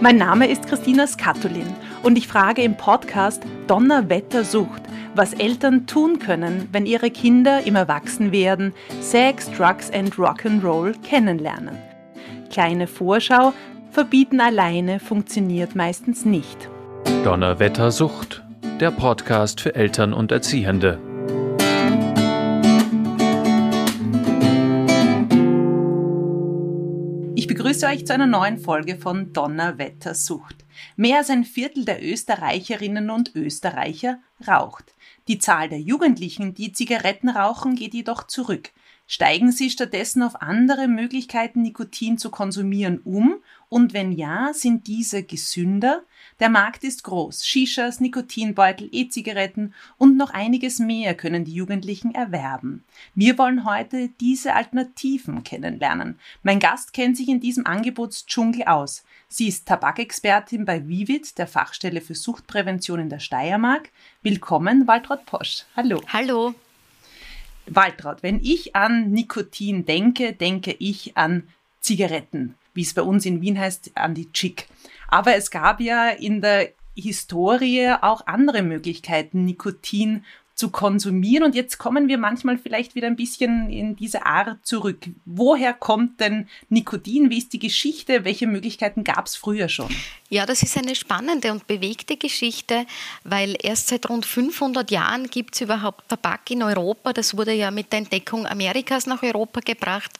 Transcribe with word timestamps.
Mein 0.00 0.16
Name 0.16 0.48
ist 0.48 0.68
Christina 0.68 1.08
Skatulin 1.08 1.74
und 2.04 2.16
ich 2.16 2.28
frage 2.28 2.62
im 2.62 2.76
Podcast 2.76 3.42
Donnerwetter 3.66 4.44
sucht, 4.44 4.82
was 5.16 5.34
Eltern 5.34 5.88
tun 5.88 6.20
können, 6.20 6.68
wenn 6.70 6.86
ihre 6.86 7.10
Kinder 7.10 7.66
im 7.66 7.74
Erwachsenwerden 7.74 8.74
Sex, 9.00 9.50
Drugs 9.50 9.90
and 9.90 10.14
Rock'n'Roll 10.14 10.94
kennenlernen. 11.02 11.76
Kleine 12.48 12.86
Vorschau, 12.86 13.52
verbieten 13.90 14.40
alleine 14.40 15.00
funktioniert 15.00 15.74
meistens 15.74 16.24
nicht. 16.24 16.68
Donnerwetter 17.24 17.90
sucht, 17.90 18.44
der 18.78 18.92
Podcast 18.92 19.60
für 19.60 19.74
Eltern 19.74 20.12
und 20.12 20.30
Erziehende. 20.30 21.00
Begrüße 27.68 27.86
euch 27.86 28.06
zu 28.06 28.14
einer 28.14 28.26
neuen 28.26 28.56
Folge 28.56 28.96
von 28.96 29.34
Donnerwetter 29.34 30.14
sucht. 30.14 30.64
Mehr 30.96 31.18
als 31.18 31.28
ein 31.28 31.44
Viertel 31.44 31.84
der 31.84 32.02
Österreicherinnen 32.02 33.10
und 33.10 33.36
Österreicher 33.36 34.20
raucht. 34.46 34.94
Die 35.28 35.38
Zahl 35.38 35.68
der 35.68 35.78
Jugendlichen, 35.78 36.54
die 36.54 36.72
Zigaretten 36.72 37.28
rauchen, 37.28 37.74
geht 37.74 37.92
jedoch 37.92 38.26
zurück. 38.26 38.70
Steigen 39.10 39.52
sie 39.52 39.70
stattdessen 39.70 40.22
auf 40.22 40.42
andere 40.42 40.86
Möglichkeiten, 40.86 41.62
Nikotin 41.62 42.18
zu 42.18 42.30
konsumieren 42.30 43.00
um? 43.04 43.36
Und 43.70 43.94
wenn 43.94 44.12
ja, 44.12 44.50
sind 44.52 44.86
diese 44.86 45.22
gesünder? 45.22 46.02
Der 46.40 46.50
Markt 46.50 46.84
ist 46.84 47.04
groß. 47.04 47.46
Shishas, 47.46 48.00
Nikotinbeutel, 48.00 48.90
E-Zigaretten 48.92 49.72
und 49.96 50.18
noch 50.18 50.34
einiges 50.34 50.78
mehr 50.78 51.14
können 51.14 51.46
die 51.46 51.54
Jugendlichen 51.54 52.14
erwerben. 52.14 52.84
Wir 53.14 53.38
wollen 53.38 53.64
heute 53.64 54.10
diese 54.20 54.54
Alternativen 54.54 55.42
kennenlernen. 55.42 56.18
Mein 56.42 56.58
Gast 56.58 56.92
kennt 56.92 57.16
sich 57.16 57.28
in 57.28 57.40
diesem 57.40 57.66
Angebotsdschungel 57.66 58.64
aus. 58.64 59.04
Sie 59.26 59.48
ist 59.48 59.66
Tabakexpertin 59.66 60.66
bei 60.66 60.86
Vivid, 60.86 61.38
der 61.38 61.46
Fachstelle 61.46 62.02
für 62.02 62.14
Suchtprävention 62.14 63.00
in 63.00 63.08
der 63.08 63.20
Steiermark. 63.20 63.88
Willkommen, 64.22 64.86
Waltraud 64.86 65.24
Posch. 65.24 65.64
Hallo. 65.74 66.02
Hallo. 66.08 66.54
Waltraud, 67.74 68.22
wenn 68.22 68.40
ich 68.42 68.74
an 68.76 69.10
Nikotin 69.10 69.84
denke, 69.84 70.32
denke 70.32 70.74
ich 70.78 71.16
an 71.16 71.48
Zigaretten, 71.80 72.56
wie 72.74 72.82
es 72.82 72.94
bei 72.94 73.02
uns 73.02 73.26
in 73.26 73.40
Wien 73.40 73.58
heißt, 73.58 73.92
an 73.94 74.14
die 74.14 74.32
Chick. 74.32 74.68
Aber 75.08 75.34
es 75.36 75.50
gab 75.50 75.80
ja 75.80 76.10
in 76.10 76.40
der 76.40 76.72
Historie 76.94 77.94
auch 78.00 78.26
andere 78.26 78.62
Möglichkeiten, 78.62 79.44
Nikotin 79.44 80.24
zu 80.58 80.70
konsumieren. 80.70 81.44
Und 81.44 81.54
jetzt 81.54 81.78
kommen 81.78 82.08
wir 82.08 82.18
manchmal 82.18 82.58
vielleicht 82.58 82.96
wieder 82.96 83.06
ein 83.06 83.14
bisschen 83.14 83.70
in 83.70 83.94
diese 83.94 84.26
Art 84.26 84.58
zurück. 84.66 85.08
Woher 85.24 85.72
kommt 85.72 86.18
denn 86.18 86.48
Nikotin? 86.68 87.30
Wie 87.30 87.38
ist 87.38 87.52
die 87.52 87.60
Geschichte? 87.60 88.24
Welche 88.24 88.48
Möglichkeiten 88.48 89.04
gab 89.04 89.26
es 89.26 89.36
früher 89.36 89.68
schon? 89.68 89.88
Ja, 90.30 90.46
das 90.46 90.64
ist 90.64 90.76
eine 90.76 90.96
spannende 90.96 91.52
und 91.52 91.68
bewegte 91.68 92.16
Geschichte, 92.16 92.86
weil 93.22 93.56
erst 93.62 93.86
seit 93.86 94.08
rund 94.10 94.26
500 94.26 94.90
Jahren 94.90 95.28
gibt 95.28 95.54
es 95.54 95.60
überhaupt 95.60 96.08
Tabak 96.08 96.50
in 96.50 96.64
Europa. 96.64 97.12
Das 97.12 97.36
wurde 97.36 97.52
ja 97.52 97.70
mit 97.70 97.92
der 97.92 98.00
Entdeckung 98.00 98.44
Amerikas 98.44 99.06
nach 99.06 99.22
Europa 99.22 99.60
gebracht. 99.60 100.18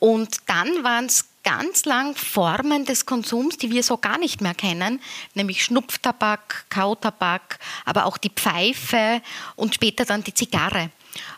Und 0.00 0.38
dann 0.46 0.82
waren 0.82 1.04
es 1.04 1.29
ganz 1.42 1.84
lang 1.84 2.14
Formen 2.14 2.84
des 2.84 3.06
Konsums, 3.06 3.56
die 3.56 3.70
wir 3.70 3.82
so 3.82 3.96
gar 3.96 4.18
nicht 4.18 4.40
mehr 4.40 4.54
kennen, 4.54 5.00
nämlich 5.34 5.64
Schnupftabak, 5.64 6.66
Kautabak, 6.68 7.58
aber 7.84 8.06
auch 8.06 8.18
die 8.18 8.30
Pfeife 8.30 9.22
und 9.56 9.74
später 9.74 10.04
dann 10.04 10.24
die 10.24 10.34
Zigarre. 10.34 10.90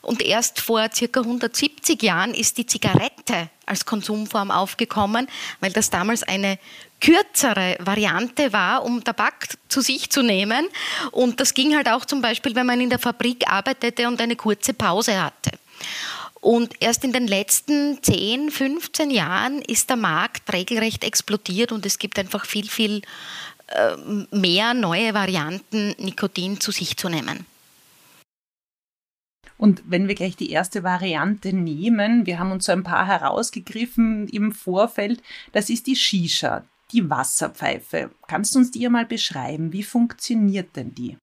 Und 0.02 0.22
erst 0.22 0.60
vor 0.60 0.88
circa 0.92 1.20
170 1.20 2.02
Jahren 2.02 2.34
ist 2.34 2.58
die 2.58 2.66
Zigarette 2.66 3.48
als 3.64 3.86
Konsumform 3.86 4.50
aufgekommen, 4.50 5.28
weil 5.60 5.72
das 5.72 5.88
damals 5.88 6.22
eine 6.22 6.58
kürzere 7.00 7.76
Variante 7.80 8.52
war, 8.52 8.84
um 8.84 9.02
Tabak 9.02 9.48
zu 9.68 9.80
sich 9.80 10.10
zu 10.10 10.22
nehmen. 10.22 10.68
Und 11.10 11.40
das 11.40 11.54
ging 11.54 11.74
halt 11.74 11.88
auch 11.88 12.04
zum 12.04 12.20
Beispiel, 12.20 12.54
wenn 12.54 12.66
man 12.66 12.80
in 12.80 12.90
der 12.90 12.98
Fabrik 12.98 13.50
arbeitete 13.50 14.06
und 14.08 14.20
eine 14.20 14.36
kurze 14.36 14.74
Pause 14.74 15.20
hatte. 15.20 15.52
Und 16.42 16.74
erst 16.80 17.04
in 17.04 17.12
den 17.12 17.28
letzten 17.28 18.02
10, 18.02 18.50
15 18.50 19.10
Jahren 19.12 19.62
ist 19.62 19.88
der 19.88 19.96
Markt 19.96 20.52
regelrecht 20.52 21.04
explodiert 21.04 21.70
und 21.70 21.86
es 21.86 22.00
gibt 22.00 22.18
einfach 22.18 22.46
viel, 22.46 22.68
viel 22.68 23.02
äh, 23.68 23.96
mehr 24.36 24.74
neue 24.74 25.14
Varianten, 25.14 25.94
Nikotin 25.98 26.58
zu 26.58 26.72
sich 26.72 26.96
zu 26.96 27.08
nehmen. 27.08 27.46
Und 29.56 29.84
wenn 29.86 30.08
wir 30.08 30.16
gleich 30.16 30.34
die 30.34 30.50
erste 30.50 30.82
Variante 30.82 31.52
nehmen, 31.52 32.26
wir 32.26 32.40
haben 32.40 32.50
uns 32.50 32.64
so 32.64 32.72
ein 32.72 32.82
paar 32.82 33.06
herausgegriffen 33.06 34.26
im 34.26 34.50
Vorfeld, 34.50 35.22
das 35.52 35.70
ist 35.70 35.86
die 35.86 35.94
Shisha, 35.94 36.64
die 36.90 37.08
Wasserpfeife. 37.08 38.10
Kannst 38.26 38.56
du 38.56 38.58
uns 38.58 38.72
die 38.72 38.88
mal 38.88 39.06
beschreiben? 39.06 39.72
Wie 39.72 39.84
funktioniert 39.84 40.74
denn 40.74 40.92
die? 40.92 41.16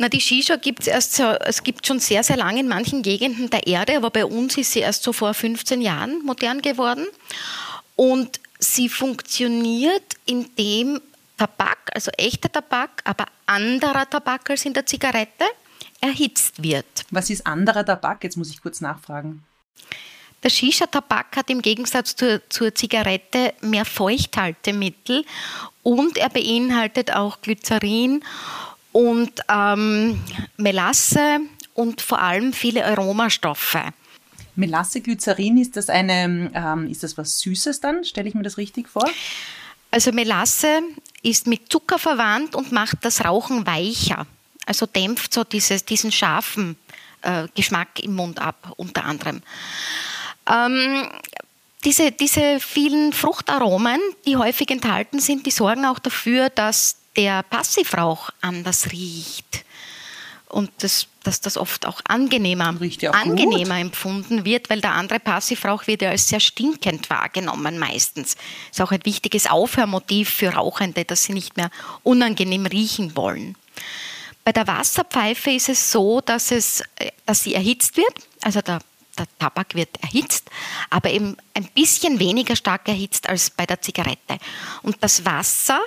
Na, 0.00 0.08
die 0.08 0.22
Shisha 0.22 0.56
gibt 0.56 0.80
es 0.80 0.86
erst 0.86 1.14
so, 1.16 1.24
es 1.24 1.62
gibt 1.62 1.86
schon 1.86 1.98
sehr, 1.98 2.24
sehr 2.24 2.38
lange 2.38 2.60
in 2.60 2.68
manchen 2.68 3.02
Gegenden 3.02 3.50
der 3.50 3.66
Erde, 3.66 3.98
aber 3.98 4.08
bei 4.08 4.24
uns 4.24 4.56
ist 4.56 4.72
sie 4.72 4.78
erst 4.78 5.02
so 5.02 5.12
vor 5.12 5.34
15 5.34 5.82
Jahren 5.82 6.24
modern 6.24 6.62
geworden. 6.62 7.06
Und 7.96 8.40
sie 8.58 8.88
funktioniert, 8.88 10.14
indem 10.24 11.02
Tabak, 11.36 11.90
also 11.92 12.10
echter 12.16 12.50
Tabak, 12.50 13.02
aber 13.04 13.26
anderer 13.44 14.08
Tabak 14.08 14.48
als 14.48 14.64
in 14.64 14.72
der 14.72 14.86
Zigarette, 14.86 15.44
erhitzt 16.00 16.62
wird. 16.62 17.04
Was 17.10 17.28
ist 17.28 17.46
anderer 17.46 17.84
Tabak? 17.84 18.24
Jetzt 18.24 18.38
muss 18.38 18.48
ich 18.48 18.62
kurz 18.62 18.80
nachfragen. 18.80 19.44
Der 20.42 20.48
Shisha-Tabak 20.48 21.36
hat 21.36 21.50
im 21.50 21.60
Gegensatz 21.60 22.16
zur, 22.16 22.40
zur 22.48 22.74
Zigarette 22.74 23.52
mehr 23.60 23.84
Feuchthaltemittel 23.84 25.26
und 25.82 26.16
er 26.16 26.30
beinhaltet 26.30 27.14
auch 27.14 27.42
Glycerin 27.42 28.24
und 28.92 29.32
ähm, 29.48 30.20
Melasse 30.56 31.40
und 31.74 32.00
vor 32.00 32.20
allem 32.20 32.52
viele 32.52 32.84
Aromastoffe. 32.84 33.92
Melasse, 34.56 35.00
Glycerin, 35.00 35.56
ist 35.58 35.76
das 35.76 35.88
eine, 35.88 36.50
ähm, 36.54 36.88
ist 36.88 37.02
das 37.02 37.16
was 37.16 37.40
Süßes 37.40 37.80
dann? 37.80 38.04
Stelle 38.04 38.28
ich 38.28 38.34
mir 38.34 38.42
das 38.42 38.58
richtig 38.58 38.88
vor? 38.88 39.08
Also 39.90 40.12
Melasse 40.12 40.82
ist 41.22 41.46
mit 41.46 41.70
Zucker 41.70 41.98
verwandt 41.98 42.54
und 42.54 42.72
macht 42.72 42.98
das 43.02 43.24
Rauchen 43.24 43.66
weicher. 43.66 44.26
Also 44.66 44.86
dämpft 44.86 45.32
so 45.32 45.44
dieses, 45.44 45.84
diesen 45.84 46.12
scharfen 46.12 46.76
äh, 47.22 47.48
Geschmack 47.54 48.00
im 48.00 48.14
Mund 48.14 48.38
ab, 48.38 48.72
unter 48.76 49.04
anderem. 49.04 49.42
Ähm, 50.48 51.08
diese, 51.84 52.12
diese 52.12 52.60
vielen 52.60 53.12
Fruchtaromen, 53.12 54.00
die 54.26 54.36
häufig 54.36 54.70
enthalten 54.70 55.18
sind, 55.18 55.46
die 55.46 55.50
sorgen 55.50 55.86
auch 55.86 55.98
dafür, 55.98 56.50
dass 56.50 56.99
der 57.16 57.42
Passivrauch 57.42 58.30
anders 58.40 58.92
riecht 58.92 59.64
und 60.50 60.70
das, 60.78 61.06
dass 61.22 61.40
das 61.40 61.56
oft 61.56 61.86
auch 61.86 62.00
angenehmer, 62.04 62.74
auch 62.74 63.12
angenehmer 63.12 63.78
empfunden 63.78 64.44
wird, 64.44 64.68
weil 64.68 64.80
der 64.80 64.92
andere 64.92 65.20
Passivrauch 65.20 65.86
wird 65.86 66.02
ja 66.02 66.10
als 66.10 66.28
sehr 66.28 66.40
stinkend 66.40 67.08
wahrgenommen 67.08 67.78
meistens. 67.78 68.34
Das 68.34 68.44
ist 68.72 68.80
auch 68.80 68.90
ein 68.90 69.04
wichtiges 69.04 69.46
Aufhörmotiv 69.46 70.28
für 70.28 70.54
Rauchende, 70.54 71.04
dass 71.04 71.24
sie 71.24 71.34
nicht 71.34 71.56
mehr 71.56 71.70
unangenehm 72.02 72.66
riechen 72.66 73.16
wollen. 73.16 73.56
Bei 74.44 74.52
der 74.52 74.66
Wasserpfeife 74.66 75.50
ist 75.50 75.68
es 75.68 75.92
so, 75.92 76.20
dass, 76.20 76.50
es, 76.50 76.82
dass 77.26 77.44
sie 77.44 77.54
erhitzt 77.54 77.96
wird, 77.96 78.14
also 78.42 78.60
der, 78.60 78.80
der 79.18 79.26
Tabak 79.38 79.74
wird 79.74 79.90
erhitzt, 80.02 80.50
aber 80.88 81.10
eben 81.10 81.36
ein 81.54 81.68
bisschen 81.74 82.18
weniger 82.18 82.56
stark 82.56 82.88
erhitzt 82.88 83.28
als 83.28 83.50
bei 83.50 83.66
der 83.66 83.80
Zigarette. 83.80 84.38
Und 84.82 84.96
das 85.00 85.24
Wasser 85.24 85.80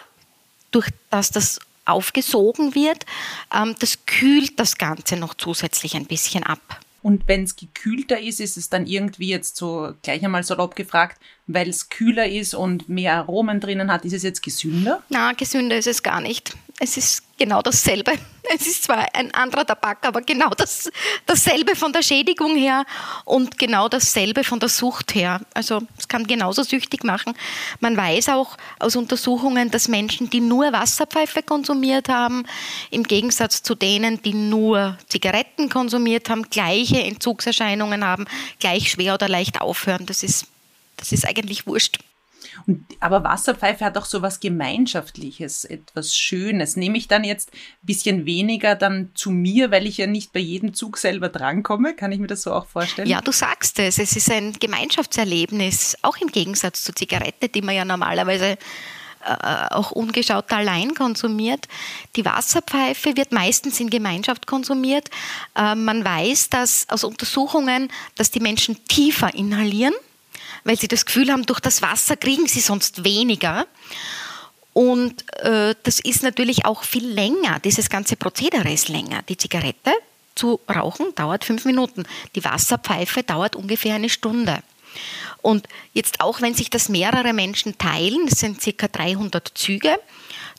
durch 0.74 0.90
das 1.10 1.32
das 1.32 1.60
aufgesogen 1.86 2.76
wird, 2.76 3.06
ähm, 3.54 3.76
das 3.80 4.06
kühlt 4.06 4.60
das 4.60 4.78
Ganze 4.78 5.18
noch 5.18 5.34
zusätzlich 5.34 5.96
ein 5.96 6.06
bisschen 6.06 6.44
ab. 6.44 6.80
Und 7.02 7.28
wenn 7.28 7.44
es 7.44 7.58
gekühlter 7.58 8.20
ist, 8.22 8.40
ist 8.40 8.56
es 8.56 8.70
dann 8.70 8.88
irgendwie 8.88 9.28
jetzt 9.28 9.58
so 9.58 9.94
gleich 10.04 10.24
einmal 10.24 10.44
salopp 10.44 10.74
gefragt, 10.76 11.20
weil 11.48 11.68
es 11.68 11.90
kühler 11.90 12.30
ist 12.30 12.56
und 12.56 12.88
mehr 12.88 13.16
Aromen 13.16 13.60
drinnen 13.60 13.92
hat, 13.92 14.06
ist 14.06 14.14
es 14.14 14.24
jetzt 14.24 14.42
gesünder? 14.42 15.04
Na, 15.10 15.34
gesünder 15.34 15.78
ist 15.78 15.88
es 15.88 16.02
gar 16.02 16.22
nicht. 16.22 16.56
Es 16.80 16.96
ist 16.96 17.24
genau 17.44 17.62
dasselbe. 17.62 18.14
Es 18.56 18.68
ist 18.68 18.84
zwar 18.84 19.08
ein 19.16 19.34
anderer 19.34 19.66
Tabak, 19.66 20.06
aber 20.06 20.22
genau 20.22 20.50
das, 20.50 20.92
dasselbe 21.26 21.78
von 21.78 21.94
der 21.94 22.02
Schädigung 22.02 22.58
her 22.58 22.86
und 23.24 23.58
genau 23.58 23.88
dasselbe 23.88 24.44
von 24.44 24.60
der 24.60 24.68
Sucht 24.68 25.16
her. 25.16 25.40
Also 25.54 25.82
es 25.98 26.10
kann 26.10 26.28
genauso 26.28 26.62
süchtig 26.64 27.06
machen. 27.06 27.36
Man 27.80 27.96
weiß 27.96 28.28
auch 28.30 28.58
aus 28.80 28.98
Untersuchungen, 28.98 29.72
dass 29.72 29.88
Menschen, 29.88 30.30
die 30.30 30.42
nur 30.42 30.74
Wasserpfeife 30.74 31.42
konsumiert 31.42 32.10
haben, 32.10 32.44
im 32.92 33.04
Gegensatz 33.04 33.64
zu 33.64 33.76
denen, 33.76 34.22
die 34.22 34.34
nur 34.34 34.98
Zigaretten 35.08 35.70
konsumiert 35.70 36.30
haben, 36.30 36.50
gleiche 36.50 37.02
Entzugserscheinungen 37.02 38.04
haben, 38.04 38.26
gleich 38.60 38.92
schwer 38.92 39.14
oder 39.14 39.30
leicht 39.30 39.62
aufhören. 39.62 40.06
Das 40.06 40.22
ist, 40.22 40.48
das 40.98 41.14
ist 41.14 41.26
eigentlich 41.26 41.66
wurscht. 41.66 41.98
Und, 42.68 42.86
aber 43.00 43.24
Wasserpfeife 43.24 43.86
hat 43.86 43.98
auch 43.98 44.06
so 44.06 44.22
was 44.22 44.40
Gemeinschaftliches, 44.40 45.66
etwas 45.66 46.16
Schönes. 46.16 46.76
Nehme 46.76 46.98
ich 46.98 47.08
dann 47.08 47.24
jetzt 47.24 47.52
ein 47.54 47.86
bisschen 47.86 48.26
weniger 48.26 48.76
dann 48.76 49.10
zu 49.14 49.32
mir, 49.32 49.72
weil 49.72 49.88
ich 49.88 49.98
ja 49.98 50.08
nicht 50.08 50.34
bei 50.34 50.40
jedem 50.40 50.74
Zug 50.74 50.98
selber 50.98 51.30
drankomme? 51.30 51.96
Kann 51.96 52.12
ich 52.12 52.20
mir 52.20 52.28
das 52.28 52.44
so 52.44 52.54
auch 52.54 52.68
vorstellen? 52.68 53.08
Ja, 53.08 53.22
du 53.22 53.32
sagst 53.32 53.80
es. 53.80 54.00
Es 54.00 54.16
ist 54.16 54.32
ein 54.32 54.54
Gemeinschaftserlebnis, 54.54 55.98
auch 56.02 56.18
im 56.18 56.28
Gegensatz 56.28 56.84
zur 56.84 56.96
Zigarette, 56.96 57.50
die 57.50 57.62
man 57.62 57.76
ja 57.76 57.86
normalerweise 57.86 58.58
äh, 59.26 59.68
auch 59.70 59.92
ungeschaut 59.92 60.52
allein 60.52 60.94
konsumiert. 60.96 61.68
Die 62.18 62.26
Wasserpfeife 62.26 63.16
wird 63.16 63.32
meistens 63.32 63.80
in 63.80 63.90
Gemeinschaft 63.90 64.48
konsumiert. 64.48 65.10
Äh, 65.56 65.76
man 65.76 66.04
weiß, 66.04 66.50
dass 66.50 66.90
aus 66.90 67.06
Untersuchungen, 67.06 67.90
dass 68.16 68.32
die 68.32 68.42
Menschen 68.42 68.84
tiefer 68.86 69.34
inhalieren, 69.34 69.94
weil 70.64 70.80
sie 70.80 70.88
das 70.88 71.06
Gefühl 71.06 71.32
haben, 71.32 71.46
durch 71.46 71.60
das 71.60 71.82
Wasser 71.82 72.16
kriegen 72.16 72.48
sie 72.48 72.62
sonst 72.62 73.04
weniger. 73.04 73.68
Und 74.74 75.24
äh, 75.40 75.76
das 75.84 76.00
ist 76.00 76.24
natürlich 76.24 76.66
auch 76.66 76.84
viel 76.84 77.08
länger. 77.08 77.60
Dieses 77.60 77.90
ganze 77.90 78.16
Prozedere 78.16 78.72
ist 78.72 78.90
länger. 78.90 79.22
Die 79.30 79.38
Zigarette 79.38 79.92
zu 80.36 80.60
rauchen 80.68 81.14
dauert 81.16 81.46
fünf 81.46 81.66
Minuten. 81.66 82.04
Die 82.36 82.44
Wasserpfeife 82.44 83.24
dauert 83.24 83.56
ungefähr 83.56 83.96
eine 83.96 84.10
Stunde. 84.10 84.64
Und 85.42 85.68
jetzt 85.94 86.22
auch, 86.22 86.42
wenn 86.42 86.54
sich 86.54 86.70
das 86.70 86.90
mehrere 86.90 87.34
Menschen 87.34 87.78
teilen, 87.78 88.28
das 88.28 88.40
sind 88.40 88.62
ca. 88.62 88.88
300 88.88 89.52
Züge, 89.54 90.00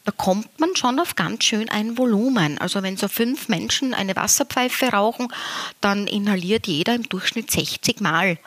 da 0.05 0.13
kommt 0.13 0.61
man 0.61 0.77
schon 0.77 1.01
auf 1.01 1.17
ganz 1.17 1.45
schön 1.45 1.71
ein 1.71 1.97
Volumen. 1.97 2.59
Also 2.59 2.83
wenn 2.83 2.97
so 2.97 3.09
fünf 3.09 3.49
Menschen 3.49 3.95
eine 3.95 4.15
Wasserpfeife 4.15 4.89
rauchen, 4.89 5.29
dann 5.81 6.07
inhaliert 6.07 6.67
jeder 6.67 6.95
im 6.95 7.09
Durchschnitt 7.09 7.51
60 7.51 8.01
Mal. 8.01 8.39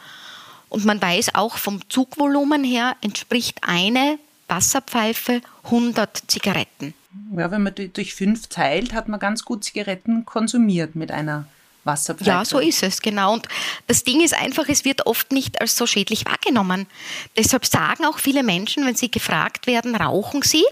Und 0.70 0.86
man 0.86 1.02
weiß 1.02 1.36
auch 1.36 1.58
vom 1.58 1.80
Zugvolumen 1.90 2.64
her 2.64 2.96
entspricht 3.02 3.60
eine 3.62 4.20
Wasserpfeife 4.48 5.42
100 5.66 6.24
Zigaretten. 6.28 6.94
Ja, 7.36 7.52
wenn 7.52 7.64
man 7.64 7.74
durch 7.94 8.14
fünf 8.14 8.48
teilt, 8.48 8.94
hat 8.94 9.08
man 9.08 9.20
ganz 9.20 9.44
gut 9.44 9.64
Zigaretten 9.64 10.26
konsumiert 10.26 10.96
mit 10.96 11.12
einer 11.12 11.48
Wasserpfeife. 11.84 12.30
Ja, 12.30 12.46
so 12.46 12.60
ist 12.60 12.84
es, 12.84 13.02
genau. 13.02 13.34
Und 13.34 13.48
das 13.88 14.04
Ding 14.04 14.22
ist 14.22 14.34
einfach, 14.34 14.70
es 14.70 14.86
wird 14.86 15.08
oft 15.08 15.32
nicht 15.32 15.60
als 15.60 15.76
so 15.76 15.88
schädlich 15.88 16.26
wahrgenommen. 16.26 16.86
Deshalb 17.36 17.66
sagen 17.66 18.06
auch 18.06 18.20
viele 18.20 18.44
Menschen, 18.44 18.86
wenn 18.86 18.96
sie 18.96 19.10
gefragt 19.10 19.68
werden, 19.68 19.96
rauchen 19.96 20.44
sie? 20.44 20.64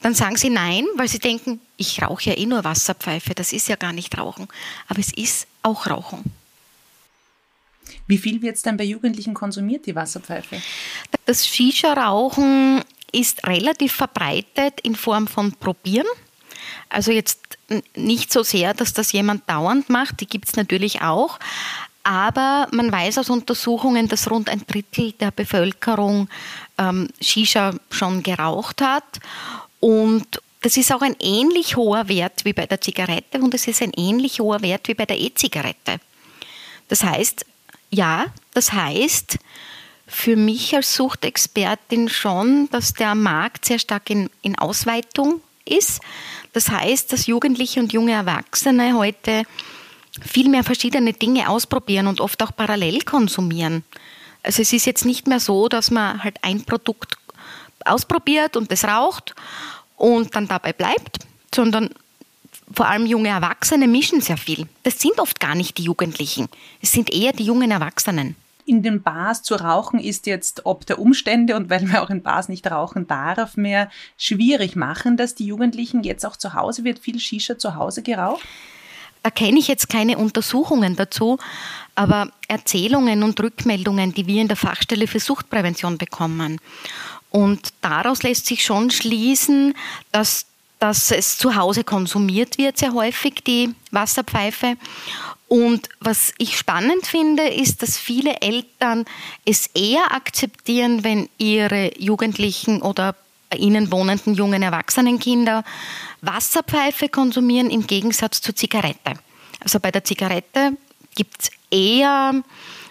Dann 0.00 0.14
sagen 0.14 0.36
sie 0.36 0.48
nein, 0.50 0.86
weil 0.96 1.08
sie 1.08 1.18
denken, 1.18 1.60
ich 1.76 2.02
rauche 2.02 2.30
ja 2.30 2.36
eh 2.36 2.46
nur 2.46 2.64
Wasserpfeife, 2.64 3.34
das 3.34 3.52
ist 3.52 3.68
ja 3.68 3.76
gar 3.76 3.92
nicht 3.92 4.16
Rauchen. 4.16 4.48
Aber 4.86 5.00
es 5.00 5.12
ist 5.12 5.48
auch 5.62 5.88
Rauchen. 5.88 6.24
Wie 8.08 8.18
viel 8.18 8.42
wird 8.42 8.56
es 8.56 8.62
denn 8.62 8.76
bei 8.76 8.84
Jugendlichen 8.84 9.34
konsumiert, 9.34 9.86
die 9.86 9.94
Wasserpfeife? 9.94 10.60
Das 11.26 11.46
Shisha-Rauchen 11.46 12.82
ist 13.12 13.46
relativ 13.46 13.92
verbreitet 13.92 14.80
in 14.82 14.96
Form 14.96 15.28
von 15.28 15.52
Probieren. 15.52 16.06
Also 16.88 17.12
jetzt 17.12 17.58
nicht 17.94 18.32
so 18.32 18.42
sehr, 18.42 18.74
dass 18.74 18.94
das 18.94 19.12
jemand 19.12 19.48
dauernd 19.48 19.90
macht, 19.90 20.20
die 20.20 20.26
gibt 20.26 20.48
es 20.48 20.56
natürlich 20.56 21.02
auch. 21.02 21.38
Aber 22.02 22.68
man 22.72 22.90
weiß 22.90 23.18
aus 23.18 23.28
Untersuchungen, 23.28 24.08
dass 24.08 24.30
rund 24.30 24.48
ein 24.48 24.62
Drittel 24.66 25.12
der 25.12 25.30
Bevölkerung 25.30 26.28
ähm, 26.78 27.08
Shisha 27.20 27.74
schon 27.90 28.22
geraucht 28.22 28.80
hat. 28.80 29.04
Und 29.80 30.40
das 30.62 30.78
ist 30.78 30.90
auch 30.92 31.02
ein 31.02 31.16
ähnlich 31.20 31.76
hoher 31.76 32.08
Wert 32.08 32.44
wie 32.44 32.54
bei 32.54 32.66
der 32.66 32.80
Zigarette 32.80 33.38
und 33.38 33.54
es 33.54 33.68
ist 33.68 33.82
ein 33.82 33.92
ähnlich 33.96 34.40
hoher 34.40 34.62
Wert 34.62 34.88
wie 34.88 34.94
bei 34.94 35.04
der 35.04 35.20
E-Zigarette. 35.20 36.00
Das 36.88 37.04
heißt, 37.04 37.44
ja, 37.90 38.26
das 38.54 38.72
heißt 38.72 39.38
für 40.06 40.36
mich 40.36 40.74
als 40.74 40.94
Suchtexpertin 40.96 42.08
schon, 42.08 42.68
dass 42.70 42.94
der 42.94 43.14
Markt 43.14 43.66
sehr 43.66 43.78
stark 43.78 44.08
in, 44.08 44.30
in 44.40 44.58
Ausweitung 44.58 45.42
ist. 45.66 46.00
Das 46.54 46.70
heißt, 46.70 47.12
dass 47.12 47.26
Jugendliche 47.26 47.78
und 47.78 47.92
junge 47.92 48.12
Erwachsene 48.12 48.94
heute 48.94 49.44
viel 50.20 50.48
mehr 50.48 50.64
verschiedene 50.64 51.12
Dinge 51.12 51.48
ausprobieren 51.48 52.06
und 52.06 52.20
oft 52.20 52.42
auch 52.42 52.56
parallel 52.56 53.02
konsumieren. 53.02 53.84
Also 54.42 54.62
es 54.62 54.72
ist 54.72 54.86
jetzt 54.86 55.04
nicht 55.04 55.26
mehr 55.26 55.40
so, 55.40 55.68
dass 55.68 55.90
man 55.90 56.24
halt 56.24 56.36
ein 56.42 56.64
Produkt 56.64 57.16
ausprobiert 57.84 58.56
und 58.56 58.72
es 58.72 58.84
raucht 58.84 59.34
und 59.96 60.34
dann 60.34 60.48
dabei 60.48 60.72
bleibt, 60.72 61.18
sondern 61.54 61.90
vor 62.72 62.86
allem 62.86 63.06
junge 63.06 63.28
Erwachsene 63.28 63.88
mischen 63.88 64.20
sehr 64.20 64.36
viel. 64.36 64.66
Das 64.82 65.00
sind 65.00 65.18
oft 65.18 65.40
gar 65.40 65.54
nicht 65.54 65.78
die 65.78 65.84
Jugendlichen, 65.84 66.48
es 66.80 66.92
sind 66.92 67.12
eher 67.12 67.32
die 67.32 67.44
jungen 67.44 67.70
Erwachsenen. 67.70 68.36
In 68.66 68.82
den 68.82 69.02
Bars 69.02 69.42
zu 69.42 69.54
rauchen 69.54 69.98
ist 69.98 70.26
jetzt 70.26 70.66
ob 70.66 70.84
der 70.84 70.98
Umstände 70.98 71.56
und 71.56 71.70
weil 71.70 71.82
man 71.86 71.96
auch 71.96 72.10
in 72.10 72.22
Bars 72.22 72.50
nicht 72.50 72.70
rauchen 72.70 73.06
darf 73.06 73.56
mehr 73.56 73.90
schwierig 74.18 74.76
machen, 74.76 75.16
dass 75.16 75.34
die 75.34 75.46
Jugendlichen 75.46 76.02
jetzt 76.02 76.26
auch 76.26 76.36
zu 76.36 76.52
Hause 76.52 76.84
wird 76.84 76.98
viel 76.98 77.18
Shisha 77.18 77.56
zu 77.56 77.76
Hause 77.76 78.02
geraucht? 78.02 78.42
Da 79.22 79.30
kenne 79.30 79.58
ich 79.58 79.68
jetzt 79.68 79.88
keine 79.88 80.18
Untersuchungen 80.18 80.96
dazu, 80.96 81.38
aber 81.94 82.30
Erzählungen 82.46 83.22
und 83.22 83.40
Rückmeldungen, 83.40 84.12
die 84.12 84.26
wir 84.26 84.40
in 84.40 84.48
der 84.48 84.56
Fachstelle 84.56 85.06
für 85.06 85.18
Suchtprävention 85.18 85.98
bekommen. 85.98 86.58
Und 87.30 87.70
daraus 87.80 88.22
lässt 88.22 88.46
sich 88.46 88.64
schon 88.64 88.90
schließen, 88.90 89.74
dass 90.12 90.46
dass 90.78 91.10
es 91.10 91.38
zu 91.38 91.56
Hause 91.56 91.84
konsumiert 91.84 92.58
wird, 92.58 92.78
sehr 92.78 92.94
häufig 92.94 93.42
die 93.44 93.74
Wasserpfeife. 93.90 94.76
Und 95.48 95.88
was 96.00 96.32
ich 96.38 96.58
spannend 96.58 97.06
finde, 97.06 97.48
ist, 97.48 97.82
dass 97.82 97.96
viele 97.96 98.40
Eltern 98.40 99.06
es 99.44 99.68
eher 99.68 100.12
akzeptieren, 100.12 101.04
wenn 101.04 101.28
ihre 101.38 101.98
Jugendlichen 101.98 102.82
oder 102.82 103.14
bei 103.50 103.56
ihnen 103.56 103.90
wohnenden 103.90 104.34
jungen 104.34 104.62
Erwachsenenkinder 104.62 105.64
Wasserpfeife 106.20 107.08
konsumieren 107.08 107.70
im 107.70 107.86
Gegensatz 107.86 108.42
zur 108.42 108.54
Zigarette. 108.54 109.14
Also 109.60 109.80
bei 109.80 109.90
der 109.90 110.04
Zigarette 110.04 110.76
gibt 111.14 111.42
es 111.42 111.50
eher 111.70 112.34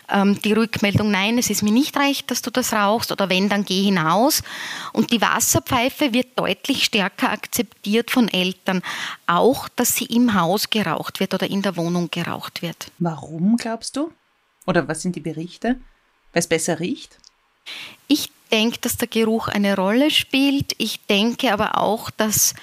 ähm, 0.10 0.42
die 0.42 0.54
Rückmeldung, 0.54 1.12
nein, 1.12 1.38
es 1.38 1.50
ist 1.50 1.64
mir 1.64 1.72
nicht 1.72 1.98
recht, 1.98 2.30
dass 2.32 2.42
du 2.42 2.52
das 2.52 2.74
rauchst 2.74 3.12
oder 3.12 3.30
wenn, 3.30 3.50
dann 3.50 3.66
geh 3.66 3.84
hinaus. 3.84 4.42
Und 4.94 5.12
die 5.12 5.22
Wasserpfeife 5.22 6.14
wird 6.14 6.38
deutlich 6.40 6.86
stärker 6.86 7.32
akzeptiert 7.32 8.12
von 8.12 8.28
Eltern, 8.28 8.82
auch 9.26 9.68
dass 9.70 9.96
sie 9.96 10.06
im 10.06 10.34
Haus 10.34 10.70
geraucht 10.70 11.20
wird 11.20 11.34
oder 11.34 11.50
in 11.50 11.62
der 11.62 11.76
Wohnung 11.76 12.10
geraucht 12.12 12.62
wird. 12.62 12.92
Warum 13.00 13.58
glaubst 13.58 13.98
du? 13.98 14.12
Oder 14.66 14.88
was 14.88 15.02
sind 15.02 15.16
die 15.16 15.22
Berichte? 15.22 15.80
Weil 16.34 16.40
es 16.40 16.48
besser 16.48 16.80
riecht? 16.80 17.18
Ich 18.08 18.30
denke, 18.52 18.80
dass 18.80 18.98
der 18.98 19.08
Geruch 19.08 19.48
eine 19.48 19.76
Rolle 19.76 20.12
spielt. 20.12 20.74
Ich 20.78 21.06
denke 21.08 21.52
aber 21.52 21.80
auch, 21.80 22.10
dass 22.12 22.54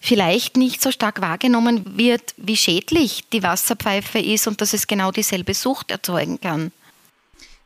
vielleicht 0.00 0.56
nicht 0.56 0.80
so 0.80 0.90
stark 0.90 1.20
wahrgenommen 1.20 1.98
wird, 1.98 2.34
wie 2.36 2.56
schädlich 2.56 3.28
die 3.32 3.42
Wasserpfeife 3.42 4.18
ist 4.18 4.46
und 4.46 4.60
dass 4.60 4.72
es 4.72 4.86
genau 4.86 5.10
dieselbe 5.10 5.54
Sucht 5.54 5.90
erzeugen 5.90 6.40
kann. 6.40 6.72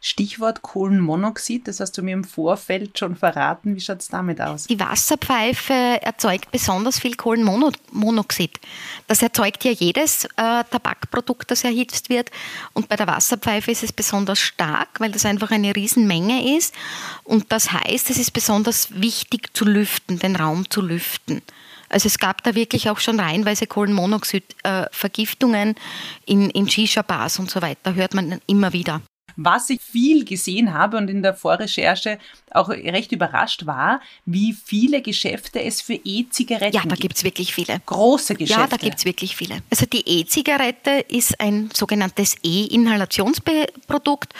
Stichwort 0.04 0.62
Kohlenmonoxid, 0.62 1.68
das 1.68 1.78
hast 1.78 1.92
du 1.92 2.02
mir 2.02 2.14
im 2.14 2.24
Vorfeld 2.24 2.98
schon 2.98 3.14
verraten. 3.14 3.76
Wie 3.76 3.80
schaut 3.80 4.00
es 4.00 4.08
damit 4.08 4.40
aus? 4.40 4.66
Die 4.66 4.80
Wasserpfeife 4.80 6.00
erzeugt 6.02 6.50
besonders 6.50 6.98
viel 6.98 7.14
Kohlenmonoxid. 7.14 8.58
Das 9.06 9.22
erzeugt 9.22 9.62
ja 9.62 9.70
jedes 9.70 10.24
äh, 10.24 10.64
Tabakprodukt, 10.64 11.52
das 11.52 11.62
erhitzt 11.62 12.08
wird. 12.08 12.32
Und 12.72 12.88
bei 12.88 12.96
der 12.96 13.06
Wasserpfeife 13.06 13.70
ist 13.70 13.84
es 13.84 13.92
besonders 13.92 14.40
stark, 14.40 14.88
weil 14.98 15.12
das 15.12 15.24
einfach 15.24 15.52
eine 15.52 15.76
Riesenmenge 15.76 16.56
ist. 16.56 16.74
Und 17.22 17.52
das 17.52 17.70
heißt, 17.70 18.10
es 18.10 18.18
ist 18.18 18.32
besonders 18.32 19.00
wichtig 19.00 19.56
zu 19.56 19.64
lüften, 19.64 20.18
den 20.18 20.34
Raum 20.34 20.68
zu 20.68 20.82
lüften. 20.82 21.42
Also 21.88 22.08
es 22.08 22.18
gab 22.18 22.42
da 22.42 22.56
wirklich 22.56 22.90
auch 22.90 22.98
schon 22.98 23.20
reihenweise 23.20 23.68
Kohlenmonoxid-Vergiftungen 23.68 25.76
äh, 25.76 25.80
in, 26.26 26.50
in 26.50 26.68
Shisha-Bars 26.68 27.38
und 27.38 27.52
so 27.52 27.62
weiter, 27.62 27.94
hört 27.94 28.14
man 28.14 28.40
immer 28.48 28.72
wieder. 28.72 29.00
Was 29.36 29.70
ich 29.70 29.80
viel 29.80 30.24
gesehen 30.24 30.74
habe 30.74 30.96
und 30.96 31.08
in 31.08 31.22
der 31.22 31.34
Vorrecherche 31.34 32.18
auch 32.50 32.68
recht 32.68 33.12
überrascht 33.12 33.66
war, 33.66 34.00
wie 34.26 34.52
viele 34.52 35.02
Geschäfte 35.02 35.62
es 35.62 35.80
für 35.80 35.94
E-Zigaretten 35.94 36.72
gibt. 36.72 36.84
Ja, 36.84 36.88
da 36.88 36.96
gibt 36.96 37.16
es 37.16 37.24
wirklich 37.24 37.54
viele. 37.54 37.80
Große 37.86 38.34
Geschäfte. 38.34 38.60
Ja, 38.60 38.66
da 38.66 38.76
gibt 38.76 38.98
es 38.98 39.04
wirklich 39.04 39.36
viele. 39.36 39.58
Also 39.70 39.86
die 39.86 40.06
E-Zigarette 40.06 41.04
ist 41.08 41.40
ein 41.40 41.70
sogenanntes 41.72 42.36
E-Inhalationsprodukt 42.42 44.34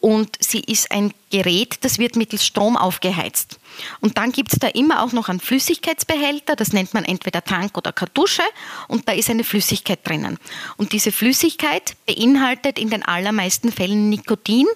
und 0.00 0.36
sie 0.40 0.60
ist 0.60 0.90
ein 0.92 1.12
Gerät, 1.30 1.78
das 1.82 1.98
wird 1.98 2.16
mittels 2.16 2.46
Strom 2.46 2.76
aufgeheizt. 2.76 3.58
Und 4.00 4.18
dann 4.18 4.32
gibt 4.32 4.52
es 4.52 4.58
da 4.58 4.68
immer 4.68 5.02
auch 5.02 5.12
noch 5.12 5.28
einen 5.28 5.40
Flüssigkeitsbehälter, 5.40 6.56
das 6.56 6.72
nennt 6.72 6.94
man 6.94 7.04
entweder 7.04 7.42
Tank 7.42 7.76
oder 7.76 7.92
Kartusche 7.92 8.42
und 8.88 9.08
da 9.08 9.12
ist 9.12 9.30
eine 9.30 9.44
Flüssigkeit 9.44 10.00
drinnen. 10.06 10.38
Und 10.76 10.92
diese 10.92 11.12
Flüssigkeit 11.12 11.96
beinhaltet 12.06 12.78
in 12.78 12.90
den 12.90 13.02
allermeisten 13.04 13.72
Fällen 13.72 14.08
Nikotin 14.08 14.66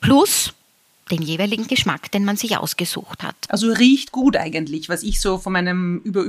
plus 0.00 0.52
den 1.10 1.22
jeweiligen 1.22 1.66
Geschmack, 1.66 2.10
den 2.12 2.24
man 2.24 2.36
sich 2.36 2.56
ausgesucht 2.56 3.22
hat. 3.22 3.34
Also 3.48 3.72
riecht 3.72 4.12
gut 4.12 4.36
eigentlich, 4.36 4.88
was 4.88 5.02
ich 5.02 5.20
so 5.20 5.38
von 5.38 5.52
meinem 5.52 5.98
über 6.04 6.22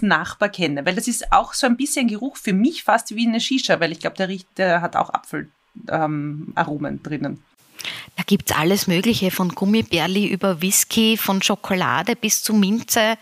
Nachbar 0.00 0.48
kenne, 0.48 0.84
weil 0.84 0.94
das 0.94 1.08
ist 1.08 1.32
auch 1.32 1.54
so 1.54 1.66
ein 1.66 1.76
bisschen 1.76 2.08
Geruch 2.08 2.36
für 2.36 2.52
mich 2.52 2.84
fast 2.84 3.14
wie 3.14 3.26
eine 3.26 3.40
Shisha, 3.40 3.80
weil 3.80 3.92
ich 3.92 4.00
glaube, 4.00 4.16
der 4.16 4.28
riecht, 4.28 4.46
der 4.58 4.82
hat 4.82 4.96
auch 4.96 5.10
Apfel 5.10 5.50
ähm, 5.88 6.52
drinnen. 7.02 7.42
Da 8.16 8.22
gibt 8.24 8.50
es 8.50 8.56
alles 8.56 8.86
Mögliche, 8.86 9.30
von 9.30 9.50
Gummibärli 9.50 10.26
über 10.26 10.60
Whisky, 10.62 11.16
von 11.16 11.42
Schokolade 11.42 12.16
bis 12.16 12.42
zu 12.42 12.54
Minze, 12.54 13.16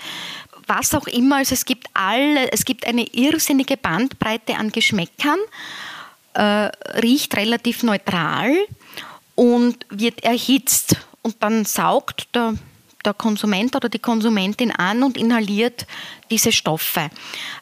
was 0.66 0.94
auch 0.94 1.06
immer. 1.06 1.37
Also 1.37 1.54
es 1.54 1.64
gibt 1.64 1.88
alle, 1.94 2.50
es 2.52 2.64
gibt 2.64 2.87
eine 2.87 3.02
irrsinnige 3.02 3.76
Bandbreite 3.76 4.56
an 4.56 4.70
Geschmäckern, 4.70 5.38
äh, 6.34 6.70
riecht 7.00 7.37
relativ 7.37 7.82
neutral 7.82 8.52
und 9.34 9.87
wird 9.90 10.25
erhitzt. 10.25 10.96
Und 11.23 11.37
dann 11.42 11.64
saugt 11.64 12.28
der, 12.34 12.54
der 13.04 13.14
Konsument 13.14 13.75
oder 13.76 13.88
die 13.88 13.99
Konsumentin 13.99 14.70
an 14.70 15.02
und 15.02 15.16
inhaliert 15.16 15.87
diese 16.30 16.52
Stoffe. 16.52 17.11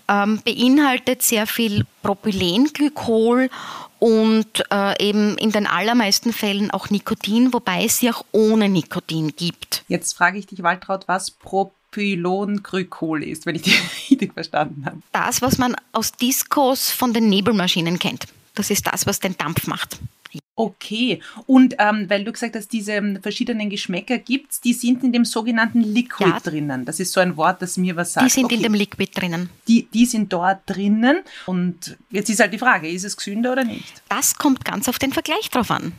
Ähm, 0.09 0.41
beinhaltet 0.45 1.23
sehr 1.23 1.47
viel 1.47 1.87
Propylenglykol 2.03 3.51
und 4.03 4.65
äh, 4.73 5.01
eben 5.01 5.39
in 5.39 5.53
den 5.53 5.69
allermeisten 5.69 6.33
Fällen 6.33 6.73
auch 6.73 6.91
Nikotin, 6.91 7.53
wobei 7.53 7.85
es 7.85 7.99
sie 7.99 8.11
auch 8.11 8.25
ohne 8.33 8.69
Nikotin 8.69 9.37
gibt. 9.37 9.85
Jetzt 9.87 10.15
frage 10.15 10.39
ich 10.39 10.47
dich, 10.49 10.65
Waltraud, 10.65 11.07
was 11.07 11.31
Propylonglykol 11.31 13.23
ist, 13.23 13.47
wenn 13.47 13.55
ich 13.55 13.63
dich 13.63 13.81
richtig 14.11 14.33
verstanden 14.33 14.87
habe. 14.87 14.99
Das, 15.13 15.41
was 15.41 15.57
man 15.57 15.77
aus 15.93 16.11
Diskos 16.11 16.91
von 16.91 17.13
den 17.13 17.29
Nebelmaschinen 17.29 18.01
kennt. 18.01 18.27
Das 18.57 18.71
ist 18.71 18.89
das, 18.89 19.07
was 19.07 19.21
den 19.21 19.39
Dampf 19.39 19.69
macht. 19.69 20.01
Okay, 20.55 21.21
und 21.47 21.75
ähm, 21.79 22.09
weil 22.09 22.25
du 22.25 22.33
gesagt 22.33 22.55
hast, 22.57 22.69
diese 22.73 22.93
ähm, 22.93 23.19
verschiedenen 23.23 23.71
Geschmäcker 23.71 24.19
gibt 24.19 24.53
es, 24.53 24.61
die 24.61 24.75
sind 24.75 25.03
in 25.03 25.13
dem 25.13 25.25
sogenannten 25.25 25.81
Liquid 25.81 26.29
ja. 26.29 26.41
drinnen. 26.41 26.85
Das 26.85 27.01
ist 27.01 27.13
so 27.13 27.21
ein 27.21 27.37
Wort, 27.39 27.63
das 27.63 27.79
mir 27.79 27.97
was 27.97 28.13
sagt. 28.13 28.27
Die 28.27 28.31
sind 28.31 28.45
okay. 28.45 28.57
in 28.57 28.63
dem 28.63 28.75
Liquid 28.75 29.11
drinnen. 29.15 29.49
Die, 29.67 29.89
die 29.93 30.05
sind 30.05 30.33
dort 30.33 30.61
drinnen. 30.67 31.21
Und 31.47 31.97
jetzt 32.11 32.29
ist 32.29 32.41
halt 32.41 32.53
die 32.53 32.59
Frage, 32.59 32.89
ist 32.89 33.05
es 33.05 33.17
gesünder 33.17 33.53
oder 33.53 33.65
nicht? 33.65 34.03
Das 34.11 34.37
kommt 34.37 34.65
ganz 34.65 34.89
auf 34.89 34.99
den 34.99 35.13
Vergleich 35.13 35.49
drauf 35.49 35.71
an. 35.71 35.93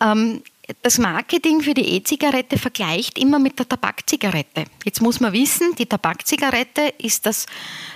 Ähm, 0.00 0.42
das 0.82 0.98
Marketing 0.98 1.62
für 1.62 1.74
die 1.74 1.96
E-Zigarette 1.96 2.58
vergleicht 2.58 3.18
immer 3.18 3.38
mit 3.38 3.58
der 3.58 3.68
Tabakzigarette. 3.68 4.64
Jetzt 4.84 5.00
muss 5.00 5.18
man 5.18 5.32
wissen, 5.32 5.74
die 5.76 5.86
Tabakzigarette 5.86 6.94
ist 6.98 7.26
das 7.26 7.46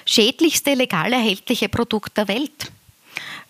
schädlichste 0.06 0.74
legal 0.74 1.12
erhältliche 1.12 1.68
Produkt 1.68 2.16
der 2.16 2.28
Welt 2.28 2.72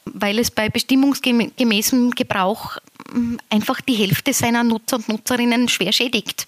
weil 0.06 0.38
es 0.38 0.50
bei 0.50 0.68
bestimmungsgemäßem 0.68 2.11
Gebrauch 2.12 2.78
hm, 3.11 3.38
einfach 3.50 3.80
die 3.80 3.94
Hälfte 3.94 4.32
seiner 4.32 4.64
Nutzer 4.64 4.96
und 4.96 5.08
Nutzerinnen 5.08 5.68
schwer 5.68 5.92
schädigt. 5.92 6.46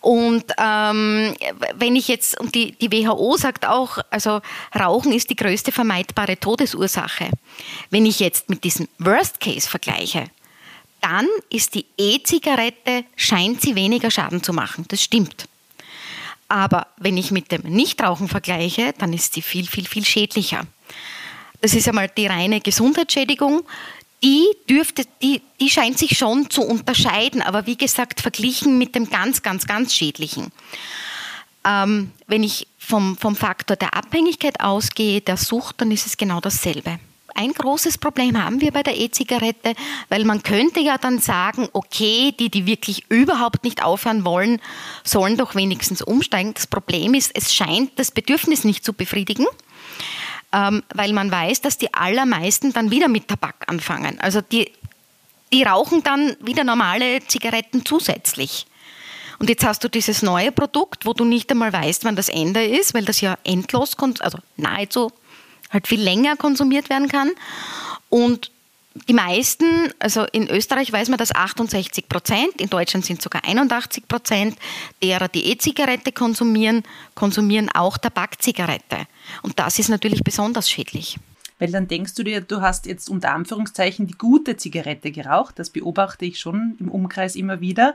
Und 0.00 0.44
ähm, 0.58 1.34
wenn 1.74 1.96
ich 1.96 2.08
jetzt, 2.08 2.38
und 2.38 2.54
die, 2.54 2.72
die 2.72 2.92
WHO 2.92 3.36
sagt 3.36 3.66
auch, 3.66 3.98
also 4.10 4.40
Rauchen 4.78 5.12
ist 5.12 5.30
die 5.30 5.36
größte 5.36 5.72
vermeidbare 5.72 6.38
Todesursache. 6.38 7.30
Wenn 7.90 8.06
ich 8.06 8.20
jetzt 8.20 8.48
mit 8.48 8.62
diesem 8.62 8.88
Worst 8.98 9.40
Case 9.40 9.68
vergleiche, 9.68 10.24
dann 11.00 11.26
ist 11.50 11.74
die 11.74 11.86
E-Zigarette, 11.96 13.04
scheint 13.16 13.60
sie 13.60 13.74
weniger 13.74 14.10
Schaden 14.10 14.42
zu 14.42 14.52
machen. 14.52 14.84
Das 14.88 15.02
stimmt. 15.02 15.48
Aber 16.48 16.86
wenn 16.96 17.16
ich 17.16 17.30
mit 17.30 17.52
dem 17.52 17.62
Nichtrauchen 17.62 18.28
vergleiche, 18.28 18.94
dann 18.98 19.12
ist 19.12 19.34
sie 19.34 19.42
viel, 19.42 19.66
viel, 19.66 19.86
viel 19.86 20.04
schädlicher. 20.04 20.66
Das 21.60 21.74
ist 21.74 21.88
einmal 21.88 22.08
die 22.08 22.26
reine 22.26 22.60
Gesundheitsschädigung. 22.60 23.62
Die 24.22 24.46
dürfte, 24.68 25.04
die, 25.22 25.42
die 25.60 25.70
scheint 25.70 25.98
sich 25.98 26.18
schon 26.18 26.50
zu 26.50 26.62
unterscheiden, 26.62 27.40
aber 27.40 27.66
wie 27.66 27.76
gesagt, 27.76 28.20
verglichen 28.20 28.78
mit 28.78 28.94
dem 28.94 29.08
ganz, 29.08 29.42
ganz, 29.42 29.66
ganz 29.66 29.94
Schädlichen. 29.94 30.50
Ähm, 31.64 32.12
wenn 32.26 32.42
ich 32.42 32.66
vom, 32.78 33.16
vom 33.16 33.36
Faktor 33.36 33.76
der 33.76 33.94
Abhängigkeit 33.94 34.60
ausgehe, 34.60 35.20
der 35.20 35.36
Sucht, 35.36 35.80
dann 35.80 35.90
ist 35.90 36.06
es 36.06 36.16
genau 36.16 36.40
dasselbe. 36.40 36.98
Ein 37.34 37.52
großes 37.52 37.98
Problem 37.98 38.42
haben 38.42 38.60
wir 38.60 38.72
bei 38.72 38.82
der 38.82 38.96
E-Zigarette, 38.96 39.74
weil 40.08 40.24
man 40.24 40.42
könnte 40.42 40.80
ja 40.80 40.98
dann 40.98 41.20
sagen, 41.20 41.68
okay, 41.72 42.34
die, 42.36 42.50
die 42.50 42.66
wirklich 42.66 43.04
überhaupt 43.10 43.62
nicht 43.62 43.84
aufhören 43.84 44.24
wollen, 44.24 44.60
sollen 45.04 45.36
doch 45.36 45.54
wenigstens 45.54 46.02
umsteigen. 46.02 46.54
Das 46.54 46.66
Problem 46.66 47.14
ist, 47.14 47.30
es 47.36 47.54
scheint 47.54 47.96
das 47.96 48.10
Bedürfnis 48.10 48.64
nicht 48.64 48.84
zu 48.84 48.92
befriedigen 48.92 49.46
ähm, 50.52 50.82
weil 50.94 51.12
man 51.12 51.30
weiß, 51.30 51.60
dass 51.60 51.78
die 51.78 51.92
allermeisten 51.92 52.72
dann 52.72 52.90
wieder 52.90 53.08
mit 53.08 53.28
Tabak 53.28 53.66
anfangen. 53.66 54.20
Also 54.20 54.40
die, 54.40 54.72
die 55.52 55.62
rauchen 55.62 56.02
dann 56.02 56.36
wieder 56.40 56.64
normale 56.64 57.20
Zigaretten 57.26 57.84
zusätzlich. 57.84 58.66
Und 59.38 59.48
jetzt 59.48 59.64
hast 59.64 59.84
du 59.84 59.88
dieses 59.88 60.22
neue 60.22 60.50
Produkt, 60.50 61.06
wo 61.06 61.12
du 61.12 61.24
nicht 61.24 61.50
einmal 61.50 61.72
weißt, 61.72 62.04
wann 62.04 62.16
das 62.16 62.28
Ende 62.28 62.64
ist, 62.64 62.94
weil 62.94 63.04
das 63.04 63.20
ja 63.20 63.38
endlos, 63.44 63.96
also 64.20 64.38
nahezu 64.56 65.12
halt 65.70 65.86
viel 65.86 66.00
länger 66.00 66.36
konsumiert 66.36 66.90
werden 66.90 67.08
kann. 67.08 67.30
Und 68.08 68.50
die 69.08 69.14
meisten, 69.14 69.92
also 69.98 70.24
in 70.32 70.48
Österreich 70.48 70.92
weiß 70.92 71.08
man, 71.08 71.18
dass 71.18 71.34
68 71.34 72.08
Prozent, 72.08 72.60
in 72.60 72.70
Deutschland 72.70 73.04
sind 73.04 73.20
sogar 73.20 73.44
81 73.44 74.08
Prozent 74.08 74.56
derer, 75.02 75.28
die 75.28 75.46
E-Zigarette 75.46 76.12
konsumieren, 76.12 76.82
konsumieren 77.14 77.68
auch 77.70 77.98
Tabakzigarette. 77.98 79.06
Und 79.42 79.58
das 79.58 79.78
ist 79.78 79.88
natürlich 79.88 80.22
besonders 80.22 80.70
schädlich. 80.70 81.18
Weil 81.58 81.72
dann 81.72 81.88
denkst 81.88 82.14
du 82.14 82.22
dir, 82.22 82.40
du 82.40 82.60
hast 82.60 82.86
jetzt 82.86 83.10
unter 83.10 83.32
Anführungszeichen 83.32 84.06
die 84.06 84.16
gute 84.16 84.56
Zigarette 84.56 85.10
geraucht. 85.10 85.58
Das 85.58 85.70
beobachte 85.70 86.24
ich 86.24 86.38
schon 86.38 86.76
im 86.78 86.88
Umkreis 86.88 87.34
immer 87.34 87.60
wieder. 87.60 87.94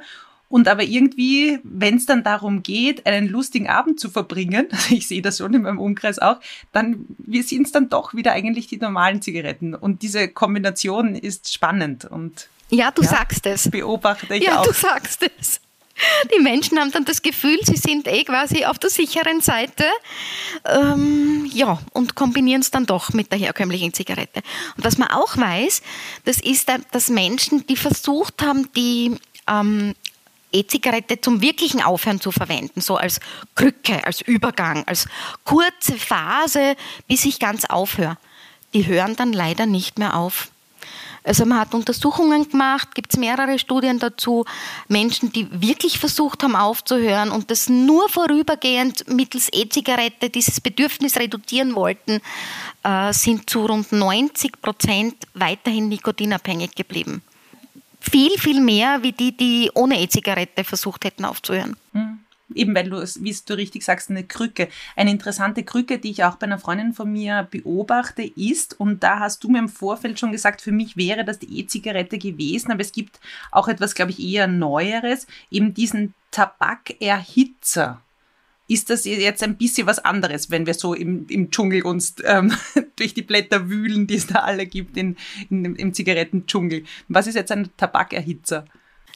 Und 0.54 0.68
aber 0.68 0.84
irgendwie, 0.84 1.58
wenn 1.64 1.96
es 1.96 2.06
dann 2.06 2.24
darum 2.24 2.62
geht, 2.62 3.08
einen 3.08 3.28
lustigen 3.28 3.68
Abend 3.70 4.00
zu 4.00 4.12
verbringen, 4.12 4.68
also 4.70 4.94
ich 4.94 5.08
sehe 5.08 5.24
das 5.24 5.40
schon 5.40 5.52
in 5.56 5.64
meinem 5.64 5.80
Umkreis 5.80 6.20
auch, 6.20 6.40
dann 6.72 7.08
sind 7.28 7.66
es 7.66 7.72
dann 7.72 7.90
doch 7.90 8.14
wieder 8.14 8.34
eigentlich 8.34 8.68
die 8.68 8.78
normalen 8.78 9.20
Zigaretten. 9.20 9.74
Und 9.74 10.04
diese 10.04 10.28
Kombination 10.28 11.16
ist 11.16 11.52
spannend 11.52 12.06
und 12.06 12.50
ja, 12.70 12.92
du 12.92 13.02
ja, 13.02 13.10
sagst 13.10 13.48
es. 13.48 13.72
Beobachte 13.72 14.36
ich 14.36 14.44
ja, 14.44 14.60
auch. 14.60 14.66
Ja, 14.68 14.72
du 14.72 14.78
sagst 14.78 15.28
es. 15.40 15.60
Die 16.36 16.40
Menschen 16.40 16.78
haben 16.78 16.92
dann 16.92 17.06
das 17.06 17.24
Gefühl, 17.24 17.58
sie 17.64 17.78
sind 17.78 18.08
eh 18.08 18.24
quasi 18.24 18.66
auf 18.66 18.78
der 18.78 18.92
sicheren 18.92 19.42
Seite. 19.42 19.86
Ähm, 20.66 21.50
ja, 21.52 21.80
und 21.94 22.14
kombinieren 22.14 22.62
es 22.62 22.70
dann 22.70 22.86
doch 22.86 23.12
mit 23.12 23.32
der 23.32 23.40
herkömmlichen 23.40 23.92
Zigarette. 23.92 24.44
Und 24.78 24.86
was 24.86 25.00
man 25.00 25.08
auch 25.10 25.36
weiß, 25.36 25.82
das 26.26 26.40
ist, 26.40 26.72
dass 26.92 27.10
Menschen, 27.10 27.66
die 27.66 27.76
versucht 27.76 28.44
haben, 28.44 28.72
die 28.76 29.16
ähm, 29.48 29.96
E-Zigarette 30.54 31.20
zum 31.20 31.42
wirklichen 31.42 31.82
Aufhören 31.82 32.22
zu 32.22 32.32
verwenden, 32.32 32.82
so 32.82 32.96
als 32.96 33.20
Krücke, 33.56 34.06
als 34.06 34.22
Übergang, 34.22 34.84
als 34.88 35.08
kurze 35.44 35.98
Phase, 35.98 36.76
bis 37.08 37.26
ich 37.26 37.40
ganz 37.40 37.66
aufhöre. 37.66 38.18
Die 38.74 38.88
hören 38.88 39.16
dann 39.16 39.34
leider 39.34 39.66
nicht 39.66 40.00
mehr 40.00 40.16
auf. 40.16 40.50
Also 41.24 41.46
man 41.46 41.60
hat 41.60 41.74
Untersuchungen 41.74 42.50
gemacht, 42.50 42.94
gibt 42.96 43.14
es 43.14 43.20
mehrere 43.20 43.58
Studien 43.58 43.98
dazu, 43.98 44.44
Menschen, 44.90 45.32
die 45.32 45.48
wirklich 45.52 45.98
versucht 45.98 46.44
haben 46.44 46.56
aufzuhören 46.56 47.32
und 47.32 47.50
das 47.50 47.70
nur 47.70 48.10
vorübergehend 48.10 49.08
mittels 49.08 49.48
E-Zigarette 49.54 50.30
dieses 50.30 50.60
Bedürfnis 50.60 51.16
reduzieren 51.16 51.76
wollten, 51.76 52.20
äh, 52.84 53.14
sind 53.14 53.50
zu 53.50 53.66
rund 53.66 53.92
90 53.92 54.62
Prozent 54.62 55.16
weiterhin 55.34 55.88
nikotinabhängig 55.88 56.76
geblieben 56.76 57.24
viel, 58.12 58.38
viel 58.38 58.62
mehr 58.62 59.02
wie 59.02 59.12
die, 59.12 59.36
die 59.36 59.72
ohne 59.74 60.02
E-Zigarette 60.02 60.64
versucht 60.64 61.06
hätten 61.06 61.26
aufzuhören. 61.26 61.76
Mhm. 61.94 62.20
Eben 62.54 62.76
weil 62.76 62.90
du, 62.90 63.02
wie 63.02 63.36
du 63.46 63.54
richtig 63.56 63.84
sagst, 63.84 64.10
eine 64.10 64.24
Krücke. 64.24 64.68
Eine 64.96 65.12
interessante 65.12 65.64
Krücke, 65.64 65.98
die 65.98 66.12
ich 66.12 66.24
auch 66.24 66.36
bei 66.36 66.46
einer 66.46 66.60
Freundin 66.60 66.94
von 66.94 67.12
mir 67.12 67.48
beobachte, 67.50 68.22
ist, 68.24 68.80
und 68.80 69.02
da 69.02 69.20
hast 69.20 69.44
du 69.44 69.50
mir 69.50 69.60
im 69.60 69.70
Vorfeld 69.70 70.20
schon 70.20 70.32
gesagt, 70.32 70.62
für 70.62 70.72
mich 70.72 70.98
wäre 70.98 71.24
das 71.26 71.40
die 71.40 71.60
E-Zigarette 71.60 72.18
gewesen, 72.18 72.72
aber 72.72 72.82
es 72.82 72.92
gibt 72.92 73.20
auch 73.52 73.68
etwas, 73.68 73.96
glaube 73.96 74.12
ich, 74.12 74.20
eher 74.20 74.48
Neueres, 74.48 75.26
eben 75.50 75.74
diesen 75.74 76.14
Tabakerhitzer 76.32 78.02
ist 78.68 78.90
das 78.90 79.06
jetzt 79.06 79.44
ein 79.44 79.58
bisschen 79.58 79.88
was 79.88 80.00
anderes, 80.00 80.50
wenn 80.50 80.66
wir 80.66 80.74
so 80.74 80.94
im, 80.94 81.28
im 81.28 81.52
Dschungel 81.52 81.84
uns 81.84 82.16
ähm, 82.24 82.54
durch 82.96 83.14
die 83.14 83.22
Blätter 83.22 83.70
wühlen, 83.70 84.08
die 84.08 84.16
es 84.16 84.28
da 84.28 84.40
alle 84.40 84.66
gibt 84.66 84.98
in, 84.98 85.18
in, 85.50 85.76
im 85.76 85.94
Zigarettendschungel. 85.94 86.84
Was 87.10 87.28
ist 87.28 87.36
jetzt 87.36 87.52
ein 87.52 87.70
Tabakerhitzer? 87.76 88.66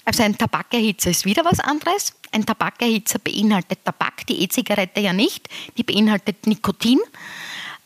Also 0.06 0.24
ein 0.24 0.38
Tabakerhitzer 0.38 1.10
ist 1.10 1.25
wieder 1.25 1.44
was 1.46 1.60
anderes. 1.60 2.13
Ein 2.32 2.46
Tabakerhitzer 2.46 3.20
beinhaltet 3.20 3.84
Tabak, 3.84 4.25
die 4.27 4.42
E-Zigarette 4.42 5.01
ja 5.01 5.12
nicht. 5.13 5.50
Die 5.77 5.84
beinhaltet 5.84 6.48
Nikotin. 6.48 7.00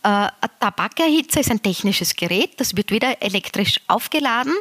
Äh, 0.04 0.08
ein 0.08 0.32
Tabakerhitzer 0.60 1.42
ist 1.42 1.52
ein 1.52 1.62
technisches 1.62 2.16
Gerät, 2.16 2.60
das 2.60 2.76
wird 2.76 2.92
wieder 2.92 3.22
elektrisch 3.22 3.80
aufgeladen 3.88 4.54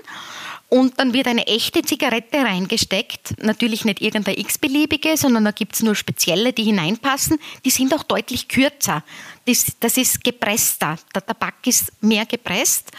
und 0.71 0.99
dann 1.01 1.13
wird 1.13 1.27
eine 1.27 1.47
echte 1.49 1.83
Zigarette 1.83 2.39
reingesteckt. 2.39 3.43
Natürlich 3.43 3.85
nicht 3.85 4.01
irgendeine 4.01 4.39
x-beliebige, 4.39 5.17
sondern 5.17 5.45
da 5.45 5.51
gibt 5.51 5.75
es 5.75 5.83
nur 5.83 5.97
spezielle, 5.97 6.53
die 6.53 6.63
hineinpassen. 6.63 7.39
Die 7.65 7.71
sind 7.71 7.93
auch 7.93 8.05
deutlich 8.05 8.47
kürzer. 8.47 9.03
Das, 9.47 9.67
das 9.81 9.97
ist 9.97 10.23
gepresster. 10.23 10.97
Der 11.13 11.27
Tabak 11.27 11.67
ist 11.67 11.93
mehr 12.01 12.25
gepresst. 12.25 12.93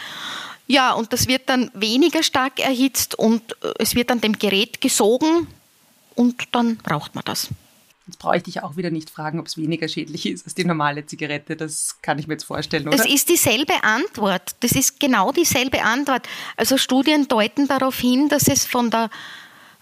Ja, 0.66 0.92
und 0.92 1.14
das 1.14 1.26
wird 1.26 1.48
dann 1.48 1.70
weniger 1.72 2.22
stark 2.22 2.60
erhitzt 2.60 3.18
und 3.18 3.52
äh, 3.62 3.72
es 3.78 3.94
wird 3.94 4.10
an 4.10 4.20
dem 4.20 4.38
Gerät 4.38 4.80
gesogen 4.80 5.48
und 6.14 6.42
dann 6.52 6.78
raucht 6.88 7.14
man 7.14 7.24
das. 7.24 7.48
Jetzt 8.06 8.18
brauche 8.18 8.36
ich 8.36 8.42
dich 8.42 8.62
auch 8.62 8.76
wieder 8.76 8.90
nicht 8.90 9.10
fragen, 9.10 9.38
ob 9.38 9.46
es 9.46 9.56
weniger 9.56 9.86
schädlich 9.86 10.26
ist 10.26 10.44
als 10.44 10.54
die 10.54 10.64
normale 10.64 11.06
Zigarette. 11.06 11.54
Das 11.54 11.98
kann 12.02 12.18
ich 12.18 12.26
mir 12.26 12.34
jetzt 12.34 12.44
vorstellen, 12.44 12.88
oder? 12.88 12.96
Das 12.96 13.06
ist 13.06 13.28
dieselbe 13.28 13.84
Antwort. 13.84 14.56
Das 14.60 14.72
ist 14.72 14.98
genau 14.98 15.30
dieselbe 15.30 15.82
Antwort. 15.82 16.28
Also 16.56 16.78
Studien 16.78 17.28
deuten 17.28 17.68
darauf 17.68 17.98
hin, 17.98 18.28
dass 18.28 18.48
es 18.48 18.66
von 18.66 18.90
der 18.90 19.08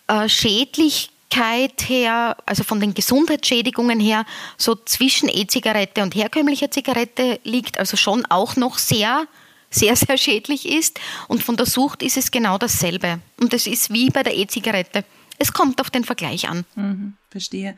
äh, 0.09 0.29
Schädlichkeit 0.29 1.89
her, 1.89 2.37
also 2.45 2.63
von 2.63 2.79
den 2.79 2.93
Gesundheitsschädigungen 2.93 4.01
her, 4.01 4.27
so 4.59 4.75
zwischen 4.75 5.31
E-Zigarette 5.31 6.03
und 6.03 6.15
herkömmlicher 6.15 6.71
Zigarette 6.71 7.41
liegt. 7.45 7.79
Also 7.79 7.97
schon 7.97 8.27
auch 8.27 8.57
noch 8.57 8.77
sehr 8.77 9.27
sehr, 9.71 9.95
sehr 9.97 10.19
schädlich 10.19 10.69
ist. 10.69 10.99
Und 11.29 11.43
von 11.43 11.57
der 11.57 11.67
Sucht 11.67 12.03
ist 12.03 12.17
es 12.17 12.31
genau 12.31 12.59
dasselbe. 12.59 13.21
Und 13.41 13.55
es 13.55 13.67
ist 13.67 13.93
wie 13.93 14.11
bei 14.11 14.25
der 14.25 14.37
E-Zigarette. 14.37 15.05
Es 15.43 15.55
kommt 15.55 15.81
auf 15.81 15.89
den 15.89 16.05
Vergleich 16.05 16.51
an. 16.51 16.67
Mhm, 16.75 17.15
verstehe. 17.31 17.75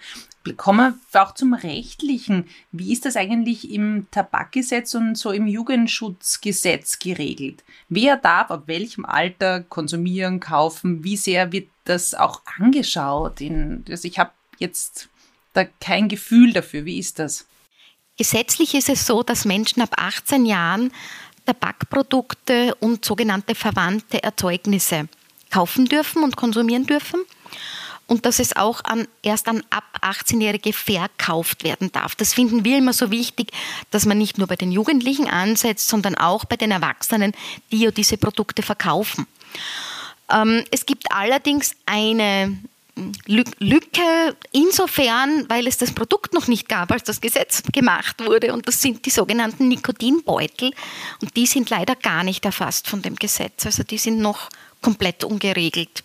Kommen 0.57 1.01
wir 1.13 1.23
auch 1.23 1.33
zum 1.33 1.55
Rechtlichen. 1.55 2.49
Wie 2.73 2.93
ist 2.93 3.05
das 3.05 3.15
eigentlich 3.15 3.71
im 3.71 4.09
Tabakgesetz 4.11 4.97
und 4.97 5.17
so 5.17 5.31
im 5.31 5.47
Jugendschutzgesetz 5.47 6.99
geregelt? 6.99 7.63
Wer 7.89 8.17
darf 8.17 8.51
ab 8.51 8.65
welchem 8.67 9.05
Alter 9.05 9.61
konsumieren, 9.61 10.41
kaufen? 10.41 11.05
Wie 11.05 11.17
sehr 11.17 11.53
wird 11.53 11.69
das 11.85 12.15
auch 12.15 12.43
angeschaut? 12.59 13.41
In, 13.41 13.85
also 13.89 14.09
ich 14.09 14.19
habe 14.19 14.33
jetzt 14.59 15.09
da 15.53 15.65
kein 15.65 16.09
Gefühl 16.09 16.53
dafür. 16.53 16.85
Wie 16.85 16.99
ist 16.99 17.21
das? 17.21 17.47
Gesetzlich 18.19 18.75
ist 18.75 18.89
es 18.89 19.07
so, 19.07 19.23
dass 19.23 19.45
Menschen 19.45 19.83
ab 19.83 19.95
18 19.97 20.47
Jahren 20.47 20.91
Tabakprodukte 21.47 22.75
und 22.81 23.05
sogenannte 23.05 23.55
verwandte 23.55 24.21
Erzeugnisse 24.21 25.09
kaufen 25.53 25.85
dürfen 25.85 26.25
und 26.25 26.37
konsumieren 26.37 26.87
dürfen 26.87 27.21
und 28.07 28.27
dass 28.27 28.41
es 28.41 28.57
auch 28.57 28.85
an, 28.85 29.07
erst 29.23 29.49
an 29.49 29.63
ab 29.71 29.85
18-Jährige 30.03 30.73
verkauft 30.73 31.65
werden 31.65 31.93
darf. 31.93 32.15
Das 32.15 32.35
finden 32.35 32.65
wir 32.65 32.79
immer 32.79 32.93
so 32.93 33.11
wichtig, 33.11 33.53
dass 33.91 34.05
man 34.07 34.19
nicht 34.19 34.39
nur 34.39 34.49
bei 34.49 34.57
den 34.57 34.73
Jugendlichen 34.73 35.29
ansetzt, 35.29 35.89
sondern 35.89 36.17
auch 36.17 36.45
bei 36.45 36.57
den 36.57 36.73
Erwachsenen, 36.73 37.33
die 37.71 37.79
ja 37.79 37.91
diese 37.91 38.17
Produkte 38.19 38.63
verkaufen. 38.63 39.27
Ähm, 40.31 40.65
es 40.71 40.85
gibt 40.85 41.13
allerdings 41.13 41.73
eine 41.87 42.59
Lücke 43.27 44.37
insofern, 44.51 45.49
weil 45.49 45.67
es 45.67 45.79
das 45.79 45.93
Produkt 45.93 46.35
noch 46.35 46.47
nicht 46.47 46.69
gab, 46.69 46.93
als 46.93 47.05
das 47.05 47.23
Gesetz 47.23 47.63
gemacht 47.73 48.23
wurde. 48.23 48.53
Und 48.53 48.69
das 48.69 48.83
sind 48.83 49.07
die 49.07 49.11
sogenannten 49.11 49.69
Nikotinbeutel. 49.69 50.73
Und 51.23 51.37
die 51.37 51.47
sind 51.47 51.71
leider 51.71 51.97
gar 51.97 52.23
nicht 52.23 52.45
erfasst 52.45 52.89
von 52.89 53.01
dem 53.01 53.17
Gesetz. 53.17 53.65
Also 53.65 53.83
die 53.83 53.97
sind 53.97 54.19
noch 54.19 54.51
komplett 54.83 55.25
ungeregelt. 55.25 56.05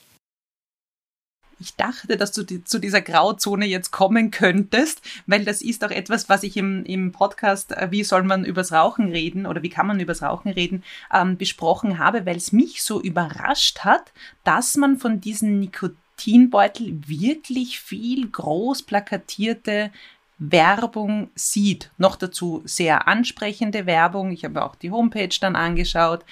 Ich 1.60 1.76
dachte, 1.76 2.18
dass 2.18 2.32
du 2.32 2.44
die, 2.44 2.64
zu 2.64 2.78
dieser 2.78 3.02
Grauzone 3.02 3.66
jetzt 3.66 3.90
kommen 3.90 4.30
könntest, 4.30 5.02
weil 5.26 5.44
das 5.44 5.64
ist 5.64 5.84
auch 5.84 5.90
etwas, 5.90 6.30
was 6.30 6.44
ich 6.44 6.56
im, 6.56 6.86
im 6.86 7.12
Podcast, 7.12 7.72
äh, 7.72 7.88
wie 7.90 8.04
soll 8.04 8.22
man 8.22 8.46
übers 8.46 8.72
Rauchen 8.72 9.10
reden 9.12 9.48
oder 9.48 9.64
wie 9.64 9.70
kann 9.70 9.88
man 9.88 10.00
übers 10.00 10.22
Rauchen 10.22 10.52
reden, 10.52 10.84
ähm, 11.12 11.36
besprochen 11.36 11.98
habe, 11.98 12.28
weil 12.28 12.38
es 12.38 12.52
mich 12.52 12.84
so 12.84 13.02
überrascht 13.02 13.80
hat, 13.80 14.14
dass 14.44 14.78
man 14.78 14.98
von 14.98 15.20
diesen 15.20 15.60
Nikotin 15.60 15.98
Nikotinbeutel 16.18 17.08
wirklich 17.08 17.80
viel 17.80 18.28
groß 18.30 18.84
plakatierte 18.84 19.92
Werbung 20.40 21.30
sieht. 21.36 21.92
Noch 21.98 22.16
dazu 22.16 22.62
sehr 22.66 23.08
ansprechende 23.08 23.86
Werbung. 23.86 24.32
Ich 24.32 24.44
habe 24.44 24.64
auch 24.64 24.76
die 24.76 24.92
Homepage 24.92 25.36
dann 25.40 25.56
angeschaut 25.56 26.26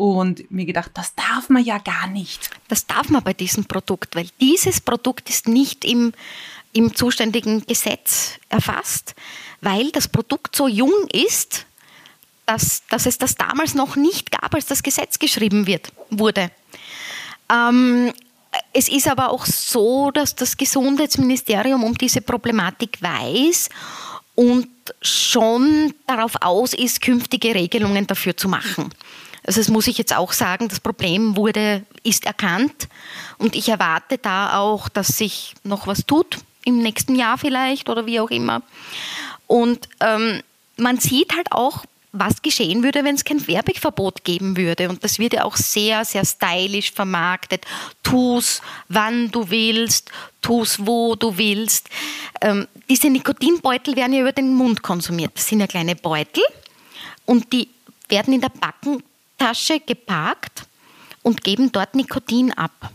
und 0.00 0.50
mir 0.50 0.64
gedacht, 0.64 0.92
das 0.94 1.14
darf 1.14 1.50
man 1.50 1.62
ja 1.62 1.76
gar 1.76 2.06
nicht. 2.06 2.48
Das 2.68 2.86
darf 2.86 3.10
man 3.10 3.22
bei 3.22 3.34
diesem 3.34 3.66
Produkt, 3.66 4.16
weil 4.16 4.28
dieses 4.40 4.80
Produkt 4.80 5.28
ist 5.28 5.46
nicht 5.46 5.84
im, 5.84 6.14
im 6.72 6.94
zuständigen 6.94 7.66
Gesetz 7.66 8.38
erfasst, 8.48 9.14
weil 9.60 9.90
das 9.90 10.08
Produkt 10.08 10.56
so 10.56 10.68
jung 10.68 11.06
ist, 11.12 11.66
dass, 12.46 12.82
dass 12.88 13.04
es 13.04 13.18
das 13.18 13.34
damals 13.34 13.74
noch 13.74 13.94
nicht 13.94 14.30
gab, 14.30 14.54
als 14.54 14.64
das 14.64 14.82
Gesetz 14.82 15.18
geschrieben 15.18 15.66
wird, 15.66 15.92
wurde. 16.08 16.50
Ähm, 17.52 18.10
es 18.72 18.88
ist 18.88 19.06
aber 19.06 19.28
auch 19.28 19.44
so, 19.44 20.10
dass 20.12 20.34
das 20.34 20.56
Gesundheitsministerium 20.56 21.84
um 21.84 21.92
diese 21.98 22.22
Problematik 22.22 23.02
weiß 23.02 23.68
und 24.34 24.66
schon 25.02 25.92
darauf 26.06 26.36
aus 26.40 26.72
ist, 26.72 27.02
künftige 27.02 27.54
Regelungen 27.54 28.06
dafür 28.06 28.34
zu 28.34 28.48
machen. 28.48 28.94
Also 29.46 29.60
das 29.60 29.68
muss 29.68 29.86
ich 29.86 29.98
jetzt 29.98 30.14
auch 30.14 30.32
sagen, 30.32 30.68
das 30.68 30.80
Problem 30.80 31.36
wurde, 31.36 31.84
ist 32.02 32.26
erkannt 32.26 32.88
und 33.38 33.56
ich 33.56 33.68
erwarte 33.68 34.18
da 34.18 34.58
auch, 34.58 34.88
dass 34.88 35.08
sich 35.08 35.54
noch 35.64 35.86
was 35.86 36.06
tut, 36.06 36.38
im 36.64 36.78
nächsten 36.78 37.14
Jahr 37.14 37.38
vielleicht 37.38 37.88
oder 37.88 38.06
wie 38.06 38.20
auch 38.20 38.30
immer. 38.30 38.62
Und 39.46 39.88
ähm, 40.00 40.42
man 40.76 40.98
sieht 40.98 41.34
halt 41.34 41.52
auch 41.52 41.84
was 42.12 42.42
geschehen 42.42 42.82
würde, 42.82 43.04
wenn 43.04 43.14
es 43.14 43.24
kein 43.24 43.46
Werbeverbot 43.46 44.24
geben 44.24 44.56
würde. 44.56 44.88
Und 44.88 45.04
das 45.04 45.18
wird 45.18 45.34
ja 45.34 45.44
auch 45.44 45.56
sehr, 45.56 46.04
sehr 46.04 46.24
stylisch 46.24 46.92
vermarktet. 46.92 47.64
Tu's, 48.02 48.62
wann 48.88 49.30
du 49.30 49.48
willst, 49.50 50.10
tu's, 50.42 50.84
wo 50.84 51.14
du 51.14 51.36
willst. 51.36 51.88
Ähm, 52.40 52.66
diese 52.88 53.08
Nikotinbeutel 53.10 53.94
werden 53.94 54.12
ja 54.12 54.20
über 54.20 54.32
den 54.32 54.54
Mund 54.54 54.82
konsumiert. 54.82 55.32
Das 55.36 55.46
sind 55.46 55.60
ja 55.60 55.66
kleine 55.66 55.94
Beutel 55.94 56.42
und 57.26 57.52
die 57.52 57.68
werden 58.08 58.34
in 58.34 58.40
der 58.40 58.50
Backentasche 59.40 59.80
geparkt 59.80 60.66
und 61.22 61.42
geben 61.42 61.72
dort 61.72 61.94
Nikotin 61.94 62.52
ab. 62.52 62.92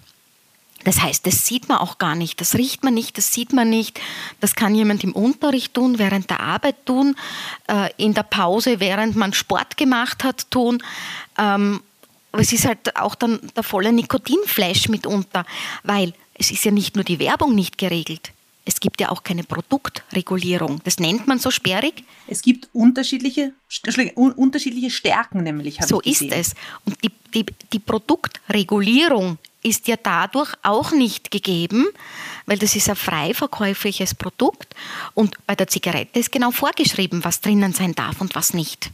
Das 0.84 1.02
heißt, 1.02 1.26
das 1.26 1.48
sieht 1.48 1.68
man 1.68 1.80
auch 1.80 1.98
gar 1.98 2.14
nicht, 2.14 2.40
das 2.40 2.54
riecht 2.54 2.84
man 2.84 2.94
nicht, 2.94 3.18
das 3.18 3.34
sieht 3.34 3.54
man 3.54 3.72
nicht. 3.72 4.00
Das 4.40 4.54
kann 4.54 4.76
jemand 4.76 5.04
im 5.04 5.14
Unterricht 5.14 5.74
tun, 5.74 5.98
während 5.98 6.30
der 6.30 6.42
Arbeit 6.42 6.86
tun, 6.86 7.16
äh, 7.68 7.90
in 7.98 8.14
der 8.14 8.24
Pause, 8.24 8.80
während 8.80 9.16
man 9.16 9.34
Sport 9.34 9.78
gemacht 9.78 10.24
hat, 10.24 10.52
tun. 10.52 10.84
Ähm, 11.40 11.82
aber 12.32 12.42
es 12.44 12.54
ist 12.54 12.66
halt 12.66 12.96
auch 12.96 13.16
dann 13.16 13.40
der 13.56 13.64
volle 13.64 13.92
Nikotinflash 13.92 14.90
mitunter, 14.90 15.46
weil 15.82 16.14
es 16.36 16.52
ist 16.52 16.64
ja 16.66 16.72
nicht 16.72 16.96
nur 16.96 17.04
die 17.04 17.18
Werbung 17.18 17.56
nicht 17.56 17.80
geregelt. 17.80 18.32
Es 18.68 18.80
gibt 18.80 19.00
ja 19.00 19.10
auch 19.10 19.24
keine 19.24 19.44
Produktregulierung. 19.44 20.82
Das 20.84 21.00
nennt 21.00 21.28
man 21.28 21.38
so 21.38 21.52
sperrig. 21.52 22.04
Es 22.28 22.42
gibt 22.42 22.68
unterschiedliche, 22.74 23.54
unterschiedliche 24.16 24.90
Stärken, 24.90 25.44
nämlich. 25.44 25.78
So 25.86 26.02
ist 26.02 26.24
es. 26.24 26.56
Und 26.84 26.98
die, 27.04 27.12
die, 27.34 27.46
die 27.72 27.80
Produktregulierung 27.80 29.38
ist 29.66 29.88
ja 29.88 29.96
dadurch 30.02 30.54
auch 30.62 30.92
nicht 30.92 31.32
gegeben, 31.32 31.88
weil 32.46 32.58
das 32.58 32.76
ist 32.76 32.90
ein 32.90 32.96
frei 32.96 33.34
verkäufliches 33.34 34.14
Produkt 34.14 34.76
und 35.16 35.36
bei 35.48 35.56
der 35.56 35.68
Zigarette 35.68 36.20
ist 36.20 36.32
genau 36.32 36.52
vorgeschrieben, 36.52 37.24
was 37.24 37.42
drinnen 37.42 37.74
sein 37.74 37.94
darf 37.94 38.22
und 38.22 38.36
was 38.36 38.54
nicht. 38.54 38.92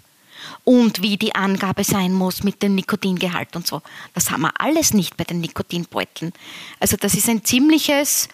Und 0.63 1.01
wie 1.01 1.17
die 1.17 1.35
Angabe 1.35 1.83
sein 1.83 2.13
muss 2.13 2.43
mit 2.43 2.63
dem 2.63 2.75
Nikotingehalt 2.75 3.55
und 3.55 3.67
so. 3.67 3.81
Das 4.13 4.31
haben 4.31 4.41
wir 4.41 4.59
alles 4.59 4.93
nicht 4.93 5.17
bei 5.17 5.23
den 5.23 5.39
Nikotinbeuteln. 5.41 6.33
Also 6.79 6.97
das 6.97 7.13
ist 7.13 7.29
ein 7.29 7.43
ziemliches 7.43 8.27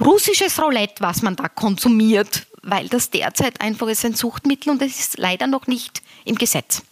russisches 0.00 0.60
Roulette, 0.60 1.00
was 1.00 1.22
man 1.22 1.36
da 1.36 1.48
konsumiert, 1.48 2.46
weil 2.62 2.88
das 2.88 3.10
derzeit 3.10 3.60
einfach 3.60 3.88
ist 3.88 4.04
ein 4.04 4.14
Suchtmittel 4.14 4.70
und 4.70 4.82
es 4.82 4.98
ist 4.98 5.18
leider 5.18 5.46
noch 5.46 5.66
nicht 5.66 6.02
im 6.24 6.36
Gesetz. 6.36 6.82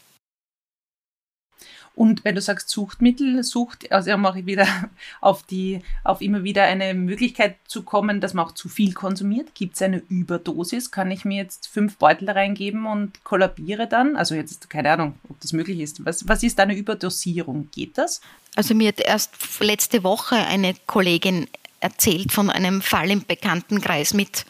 Und 1.96 2.26
wenn 2.26 2.34
du 2.34 2.42
sagst 2.42 2.68
Suchtmittel, 2.68 3.42
Sucht, 3.42 3.90
also 3.90 4.14
mache 4.18 4.40
ich 4.40 4.46
wieder 4.46 4.66
auf 5.22 5.42
die, 5.44 5.80
auf 6.04 6.20
immer 6.20 6.44
wieder 6.44 6.64
eine 6.64 6.92
Möglichkeit 6.92 7.56
zu 7.66 7.82
kommen, 7.82 8.20
dass 8.20 8.34
man 8.34 8.44
auch 8.44 8.52
zu 8.52 8.68
viel 8.68 8.92
konsumiert. 8.92 9.54
Gibt 9.54 9.76
es 9.76 9.82
eine 9.82 10.02
Überdosis? 10.10 10.90
Kann 10.90 11.10
ich 11.10 11.24
mir 11.24 11.38
jetzt 11.38 11.68
fünf 11.68 11.96
Beutel 11.96 12.28
reingeben 12.28 12.84
und 12.84 13.24
kollabiere 13.24 13.86
dann? 13.86 14.14
Also 14.14 14.34
jetzt 14.34 14.68
keine 14.68 14.90
Ahnung, 14.90 15.14
ob 15.30 15.40
das 15.40 15.54
möglich 15.54 15.80
ist. 15.80 16.04
Was, 16.04 16.28
was 16.28 16.42
ist 16.42 16.60
eine 16.60 16.76
Überdosierung? 16.76 17.70
Geht 17.74 17.96
das? 17.96 18.20
Also 18.56 18.74
mir 18.74 18.88
hat 18.88 19.00
erst 19.00 19.32
letzte 19.60 20.04
Woche 20.04 20.36
eine 20.36 20.74
Kollegin 20.86 21.48
erzählt 21.80 22.32
von 22.32 22.50
einem 22.50 22.82
Fall 22.82 23.10
im 23.10 23.24
Bekanntenkreis 23.24 24.14
mit, 24.14 24.44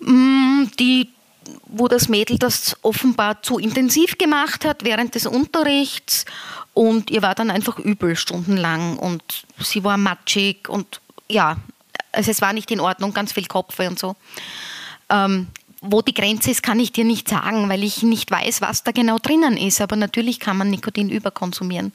mm, 0.00 0.64
die 0.78 1.10
wo 1.66 1.88
das 1.88 2.08
Mädel 2.08 2.38
das 2.38 2.76
offenbar 2.82 3.42
zu 3.42 3.58
intensiv 3.58 4.18
gemacht 4.18 4.66
hat 4.66 4.84
während 4.84 5.14
des 5.14 5.26
Unterrichts 5.26 6.26
und 6.74 7.10
ihr 7.10 7.22
war 7.22 7.34
dann 7.34 7.50
einfach 7.50 7.78
übel 7.78 8.16
stundenlang 8.16 8.98
und 8.98 9.22
sie 9.58 9.82
war 9.82 9.96
matschig 9.96 10.68
und 10.68 11.00
ja, 11.30 11.56
also 12.12 12.30
es 12.30 12.40
war 12.40 12.52
nicht 12.52 12.70
in 12.70 12.80
Ordnung, 12.80 13.14
ganz 13.14 13.32
viel 13.32 13.46
Kopf 13.46 13.78
und 13.80 13.98
so. 13.98 14.16
Ähm, 15.08 15.48
wo 15.80 16.02
die 16.02 16.14
Grenze 16.14 16.50
ist, 16.50 16.62
kann 16.62 16.80
ich 16.80 16.92
dir 16.92 17.04
nicht 17.04 17.28
sagen, 17.28 17.68
weil 17.68 17.84
ich 17.84 18.02
nicht 18.02 18.30
weiß, 18.30 18.60
was 18.60 18.82
da 18.82 18.90
genau 18.90 19.18
drinnen 19.18 19.56
ist. 19.56 19.80
Aber 19.80 19.96
natürlich 19.96 20.40
kann 20.40 20.56
man 20.56 20.70
Nikotin 20.70 21.08
überkonsumieren. 21.08 21.92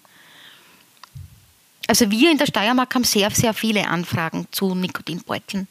Also 1.88 2.10
wir 2.10 2.32
in 2.32 2.38
der 2.38 2.46
Steiermark 2.46 2.94
haben 2.96 3.04
sehr, 3.04 3.30
sehr 3.32 3.54
viele 3.54 3.88
Anfragen 3.88 4.48
zu 4.52 4.74
Nikotinbeuteln 4.74 5.68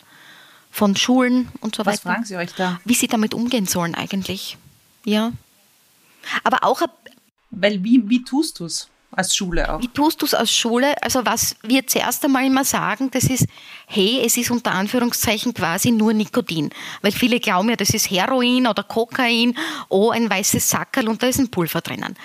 von 0.70 0.96
Schulen 0.96 1.48
und 1.60 1.74
so 1.74 1.84
Was 1.84 1.86
weiter. 1.86 2.04
Was 2.04 2.12
fragen 2.12 2.24
Sie 2.24 2.36
euch 2.36 2.54
da? 2.54 2.80
Wie 2.84 2.94
sie 2.94 3.06
damit 3.06 3.34
umgehen 3.34 3.66
sollen 3.66 3.94
eigentlich. 3.94 4.56
Ja. 5.04 5.32
Aber 6.44 6.64
auch. 6.64 6.82
Weil 7.50 7.84
wie, 7.84 8.08
wie 8.08 8.24
tust 8.24 8.60
du 8.60 8.64
es? 8.64 8.88
Als 9.14 9.36
Schule 9.36 9.70
auch. 9.70 9.82
Wie 9.82 9.88
tust 9.88 10.22
du 10.22 10.26
es 10.26 10.32
als 10.32 10.50
Schule? 10.50 11.00
Also 11.02 11.26
was 11.26 11.54
wir 11.62 11.86
zuerst 11.86 12.24
einmal 12.24 12.46
immer 12.46 12.64
sagen, 12.64 13.10
das 13.10 13.24
ist, 13.24 13.46
hey, 13.86 14.22
es 14.24 14.38
ist 14.38 14.50
unter 14.50 14.72
Anführungszeichen 14.72 15.52
quasi 15.52 15.90
nur 15.90 16.14
Nikotin. 16.14 16.70
Weil 17.02 17.12
viele 17.12 17.38
glauben 17.38 17.68
ja, 17.68 17.76
das 17.76 17.90
ist 17.90 18.10
Heroin 18.10 18.66
oder 18.66 18.82
Kokain, 18.82 19.54
oh, 19.90 20.10
ein 20.10 20.30
weißes 20.30 20.70
Sackerl 20.70 21.08
und 21.08 21.22
da 21.22 21.26
ist 21.26 21.38
ein 21.38 21.50
Pulver 21.50 21.82
drinnen. 21.82 22.16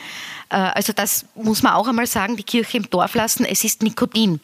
Äh, 0.50 0.56
also 0.56 0.94
das 0.94 1.26
muss 1.36 1.64
man 1.64 1.74
auch 1.74 1.88
einmal 1.88 2.08
sagen, 2.08 2.38
die 2.38 2.44
Kirche 2.44 2.78
im 2.78 2.90
Dorf 2.90 3.16
lassen, 3.16 3.46
es 3.46 3.64
ist 3.64 3.84
Nikotin. 3.84 4.40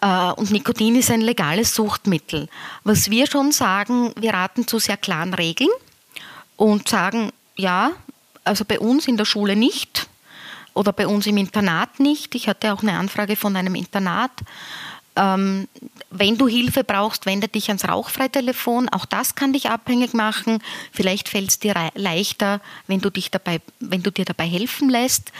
Äh, 0.00 0.30
und 0.32 0.50
Nikotin 0.50 0.96
ist 0.96 1.10
ein 1.10 1.20
legales 1.20 1.74
Suchtmittel. 1.74 2.48
Was 2.84 3.10
wir 3.10 3.26
schon 3.26 3.52
sagen, 3.52 4.12
wir 4.18 4.34
raten 4.34 4.66
zu 4.66 4.78
sehr 4.78 4.96
klaren 4.96 5.34
Regeln 5.34 5.70
und 6.56 6.88
sagen, 6.88 7.32
ja, 7.56 7.92
also 8.44 8.64
bei 8.64 8.78
uns 8.78 9.08
in 9.08 9.16
der 9.16 9.24
Schule 9.24 9.56
nicht 9.56 10.08
oder 10.74 10.92
bei 10.92 11.06
uns 11.06 11.26
im 11.26 11.36
Internat 11.38 12.00
nicht. 12.00 12.34
Ich 12.34 12.48
hatte 12.48 12.72
auch 12.72 12.82
eine 12.82 12.98
Anfrage 12.98 13.34
von 13.34 13.56
einem 13.56 13.74
Internat. 13.74 14.32
Ähm, 15.16 15.68
wenn 16.10 16.38
du 16.38 16.46
Hilfe 16.46 16.84
brauchst, 16.84 17.26
wende 17.26 17.48
dich 17.48 17.68
ans 17.68 17.88
Rauchfreitelefon. 17.88 18.88
Auch 18.88 19.04
das 19.06 19.34
kann 19.34 19.52
dich 19.52 19.70
abhängig 19.70 20.14
machen. 20.14 20.62
Vielleicht 20.92 21.28
fällt 21.28 21.50
es 21.50 21.58
dir 21.58 21.74
leichter, 21.94 22.60
wenn 22.86 23.00
du, 23.00 23.10
dich 23.10 23.30
dabei, 23.30 23.60
wenn 23.80 24.02
du 24.02 24.10
dir 24.10 24.24
dabei 24.24 24.46
helfen 24.46 24.88
lässt. 24.88 25.32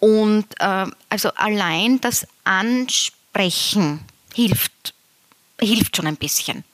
Und 0.00 0.46
äh, 0.58 0.86
also 1.08 1.30
allein 1.36 2.00
das 2.00 2.26
Ansprechen 2.44 4.00
hilft, 4.34 4.94
hilft 5.60 5.96
schon 5.96 6.06
ein 6.06 6.16
bisschen. 6.16 6.64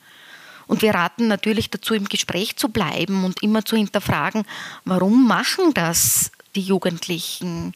Und 0.67 0.81
wir 0.81 0.93
raten 0.93 1.27
natürlich 1.27 1.69
dazu, 1.69 1.93
im 1.93 2.07
Gespräch 2.07 2.55
zu 2.55 2.69
bleiben 2.69 3.25
und 3.25 3.43
immer 3.43 3.65
zu 3.65 3.75
hinterfragen, 3.75 4.45
warum 4.85 5.27
machen 5.27 5.73
das 5.73 6.31
die 6.55 6.61
Jugendlichen? 6.61 7.73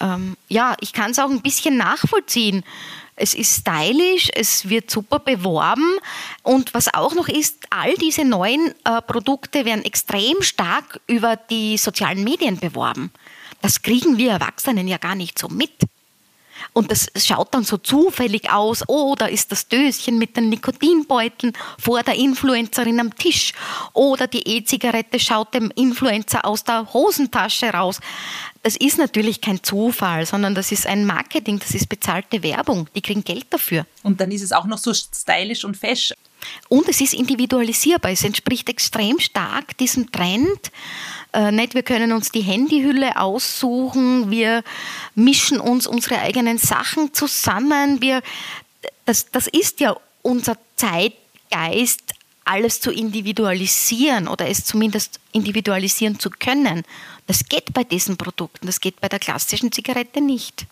Ähm, 0.00 0.36
ja, 0.48 0.76
ich 0.80 0.92
kann 0.92 1.10
es 1.10 1.18
auch 1.18 1.30
ein 1.30 1.42
bisschen 1.42 1.76
nachvollziehen. 1.76 2.64
Es 3.18 3.34
ist 3.34 3.60
stylisch, 3.60 4.30
es 4.34 4.68
wird 4.68 4.90
super 4.90 5.18
beworben 5.18 5.98
und 6.42 6.74
was 6.74 6.92
auch 6.94 7.14
noch 7.14 7.28
ist, 7.28 7.66
all 7.70 7.94
diese 7.94 8.24
neuen 8.24 8.74
äh, 8.84 9.02
Produkte 9.02 9.64
werden 9.64 9.84
extrem 9.84 10.40
stark 10.42 11.00
über 11.06 11.36
die 11.36 11.76
sozialen 11.76 12.24
Medien 12.24 12.58
beworben. 12.58 13.10
Das 13.60 13.82
kriegen 13.82 14.18
wir 14.18 14.32
Erwachsenen 14.32 14.86
ja 14.88 14.98
gar 14.98 15.14
nicht 15.14 15.38
so 15.38 15.48
mit. 15.48 15.72
Und 16.72 16.90
das 16.90 17.08
schaut 17.16 17.54
dann 17.54 17.64
so 17.64 17.76
zufällig 17.76 18.50
aus, 18.50 18.84
oh, 18.86 19.14
da 19.18 19.26
ist 19.26 19.52
das 19.52 19.68
Döschen 19.68 20.18
mit 20.18 20.36
den 20.36 20.48
Nikotinbeuteln 20.48 21.52
vor 21.78 22.02
der 22.02 22.14
Influencerin 22.14 23.00
am 23.00 23.14
Tisch. 23.14 23.52
Oder 23.92 24.26
die 24.26 24.46
E-Zigarette 24.46 25.18
schaut 25.18 25.54
dem 25.54 25.70
Influencer 25.74 26.44
aus 26.44 26.64
der 26.64 26.92
Hosentasche 26.92 27.66
raus. 27.70 28.00
Das 28.62 28.76
ist 28.76 28.98
natürlich 28.98 29.40
kein 29.40 29.62
Zufall, 29.62 30.26
sondern 30.26 30.54
das 30.54 30.72
ist 30.72 30.86
ein 30.86 31.06
Marketing, 31.06 31.58
das 31.58 31.70
ist 31.70 31.88
bezahlte 31.88 32.42
Werbung. 32.42 32.88
Die 32.94 33.00
kriegen 33.00 33.24
Geld 33.24 33.46
dafür. 33.50 33.86
Und 34.02 34.20
dann 34.20 34.30
ist 34.30 34.42
es 34.42 34.52
auch 34.52 34.66
noch 34.66 34.78
so 34.78 34.92
stylisch 34.92 35.64
und 35.64 35.76
fesch. 35.76 36.12
Und 36.68 36.88
es 36.88 37.00
ist 37.00 37.14
individualisierbar. 37.14 38.12
Es 38.12 38.24
entspricht 38.24 38.68
extrem 38.68 39.18
stark 39.18 39.76
diesem 39.78 40.10
Trend. 40.12 40.70
Äh, 41.32 41.52
nicht, 41.52 41.74
wir 41.74 41.82
können 41.82 42.12
uns 42.12 42.30
die 42.30 42.40
Handyhülle 42.40 43.20
aussuchen, 43.20 44.30
wir 44.30 44.62
mischen 45.14 45.60
uns 45.60 45.86
unsere 45.86 46.20
eigenen 46.20 46.58
Sachen 46.58 47.12
zusammen. 47.14 48.00
Wir, 48.00 48.22
das, 49.04 49.30
das 49.30 49.46
ist 49.46 49.80
ja 49.80 49.96
unser 50.22 50.56
Zeitgeist, 50.76 52.02
alles 52.44 52.80
zu 52.80 52.90
individualisieren 52.90 54.26
oder 54.26 54.48
es 54.48 54.64
zumindest 54.64 55.20
individualisieren 55.32 56.18
zu 56.18 56.30
können. 56.30 56.82
Das 57.26 57.44
geht 57.44 57.74
bei 57.74 57.84
diesen 57.84 58.16
Produkten, 58.16 58.66
das 58.66 58.80
geht 58.80 59.00
bei 59.02 59.08
der 59.08 59.18
klassischen 59.18 59.70
Zigarette 59.70 60.22
nicht. 60.22 60.66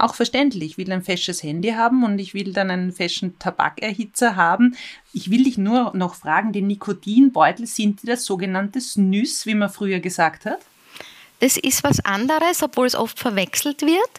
Auch 0.00 0.14
verständlich, 0.14 0.72
ich 0.72 0.78
will 0.78 0.90
ein 0.92 1.02
fesches 1.02 1.42
Handy 1.42 1.72
haben 1.72 2.04
und 2.04 2.18
ich 2.18 2.32
will 2.32 2.54
dann 2.54 2.70
einen 2.70 2.90
feschen 2.90 3.38
Tabakerhitzer 3.38 4.34
haben. 4.34 4.76
Ich 5.12 5.30
will 5.30 5.44
dich 5.44 5.58
nur 5.58 5.92
noch 5.94 6.14
fragen, 6.14 6.52
die 6.52 6.62
Nikotinbeutel, 6.62 7.66
sind 7.66 8.02
die 8.02 8.06
das 8.06 8.24
sogenannte 8.24 8.80
Snus, 8.80 9.44
wie 9.44 9.54
man 9.54 9.68
früher 9.68 10.00
gesagt 10.00 10.46
hat? 10.46 10.60
Das 11.40 11.58
ist 11.58 11.84
was 11.84 12.02
anderes, 12.04 12.62
obwohl 12.62 12.86
es 12.86 12.94
oft 12.94 13.18
verwechselt 13.18 13.82
wird. 13.82 14.10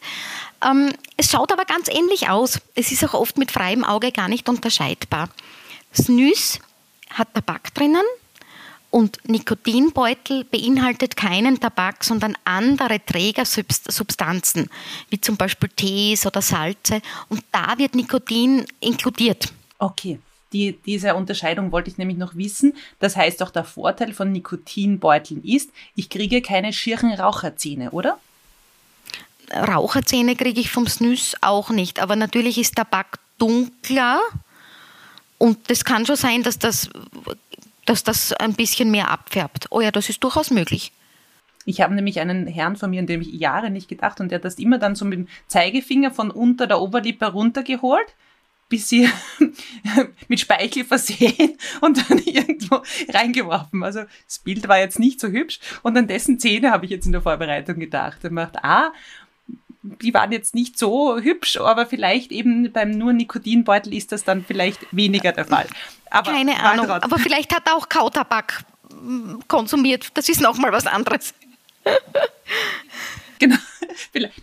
Ähm, 0.63 0.91
es 1.17 1.32
schaut 1.32 1.52
aber 1.52 1.65
ganz 1.65 1.88
ähnlich 1.88 2.30
aus. 2.30 2.60
Es 2.76 2.91
ist 2.91 3.04
auch 3.04 3.13
oft 3.15 3.39
mit 3.39 3.52
freiem 3.52 3.84
Auge 3.84 4.12
gar 4.12 4.28
nicht 4.28 4.50
unterscheidbar. 4.50 5.30
Snus 5.96 6.60
hat 7.10 7.34
Tabak 7.34 7.74
drinnen, 7.74 8.06
und 8.92 9.18
Nikotinbeutel 9.28 10.44
beinhaltet 10.44 11.16
keinen 11.16 11.60
Tabak, 11.60 12.04
sondern 12.04 12.38
andere 12.44 13.04
Trägersubstanzen, 13.04 14.70
wie 15.10 15.20
zum 15.20 15.38
Beispiel 15.38 15.70
Tees 15.70 16.26
oder 16.26 16.42
Salze. 16.42 17.02
Und 17.30 17.44
da 17.52 17.78
wird 17.78 17.96
Nikotin 17.96 18.66
inkludiert. 18.82 19.52
Okay. 19.80 20.20
Die, 20.54 20.78
diese 20.86 21.16
Unterscheidung 21.16 21.72
wollte 21.72 21.90
ich 21.90 21.98
nämlich 21.98 22.18
noch 22.18 22.36
wissen. 22.36 22.74
Das 23.00 23.16
heißt 23.16 23.42
auch, 23.42 23.52
der 23.52 23.64
Vorteil 23.64 24.14
von 24.14 24.34
Nikotinbeuteln 24.34 25.42
ist, 25.46 25.70
ich 25.96 26.10
kriege 26.10 26.42
keine 26.42 26.74
schieren 26.74 27.14
Raucherzähne, 27.14 27.92
oder? 27.92 28.20
Raucherzähne 29.54 30.36
kriege 30.36 30.60
ich 30.60 30.70
vom 30.70 30.88
Snus 30.88 31.36
auch 31.40 31.70
nicht. 31.70 32.02
Aber 32.02 32.18
natürlich 32.18 32.58
ist 32.58 32.76
Tabak 32.76 33.20
dunkler. 33.38 34.20
Und 35.38 35.58
es 35.70 35.86
kann 35.86 36.06
schon 36.06 36.18
sein, 36.18 36.44
dass 36.44 36.60
das 36.60 36.90
dass 37.86 38.04
das 38.04 38.34
ein 38.34 38.54
bisschen 38.54 38.91
mehr 38.91 39.10
abfärbt. 39.10 39.67
Oh 39.70 39.82
ja, 39.82 39.91
das 39.91 40.10
ist 40.10 40.24
durchaus 40.24 40.52
möglich. 40.52 40.91
Ich 41.65 41.82
habe 41.82 41.94
nämlich 41.94 42.20
einen 42.20 42.48
Herrn 42.48 42.76
von 42.76 42.89
mir, 42.89 43.00
an 43.00 43.08
dem 43.08 43.22
ich 43.22 43.32
Jahre 43.34 43.70
nicht 43.70 43.88
gedacht 43.88 44.20
und 44.20 44.30
der 44.30 44.38
hat 44.38 44.46
das 44.46 44.56
immer 44.56 44.80
dann 44.80 44.96
so 44.96 45.06
mit 45.06 45.20
dem 45.20 45.28
Zeigefinger 45.48 46.12
von 46.12 46.32
unter 46.32 46.65
der 46.65 46.82
Oberlippe 46.82 47.32
runtergeholt, 47.32 48.15
bis 48.67 48.89
sie 48.89 49.08
mit 50.28 50.39
Speichel 50.39 50.86
versehen 50.86 51.58
und 51.82 52.10
dann 52.10 52.17
irgendwo 52.26 52.82
reingeworfen. 53.10 53.84
Also 53.84 54.02
das 54.26 54.39
Bild 54.39 54.67
war 54.67 54.80
jetzt 54.80 54.98
nicht 54.98 55.20
so 55.20 55.28
hübsch 55.28 55.60
und 55.84 55.96
an 55.98 56.08
dessen 56.08 56.39
Zähne 56.39 56.72
habe 56.72 56.86
ich 56.86 56.91
jetzt 56.91 57.06
in 57.06 57.12
der 57.12 57.22
Vorbereitung 57.22 57.80
gedacht. 57.80 58.24
Er 58.24 58.32
macht, 58.32 58.63
ah, 58.63 58.91
die 59.84 60.13
waren 60.13 60.32
jetzt 60.32 60.54
nicht 60.54 60.78
so 60.78 61.17
hübsch, 61.20 61.58
aber 61.58 61.86
vielleicht 61.86 62.32
eben 62.32 62.72
beim 62.72 62.91
nur 62.91 63.13
Nikotinbeutel 63.13 63.94
ist 63.94 64.12
das 64.12 64.24
dann 64.24 64.46
vielleicht 64.46 64.80
weniger 64.91 65.32
der 65.32 65.46
Fall. 65.46 65.67
Aber 66.10 66.32
Keine 66.32 66.60
Ahnung, 66.60 66.89
aber 66.89 67.17
vielleicht 67.17 67.56
hat 67.56 67.67
er 67.67 67.76
auch 67.76 67.89
Kautabak 67.89 68.63
mm, 68.89 69.39
konsumiert. 69.48 70.10
Das 70.13 70.30
ist 70.30 70.41
nochmal 70.41 70.72
was 70.72 70.86
anderes. 70.86 71.34
Genau, 73.39 73.58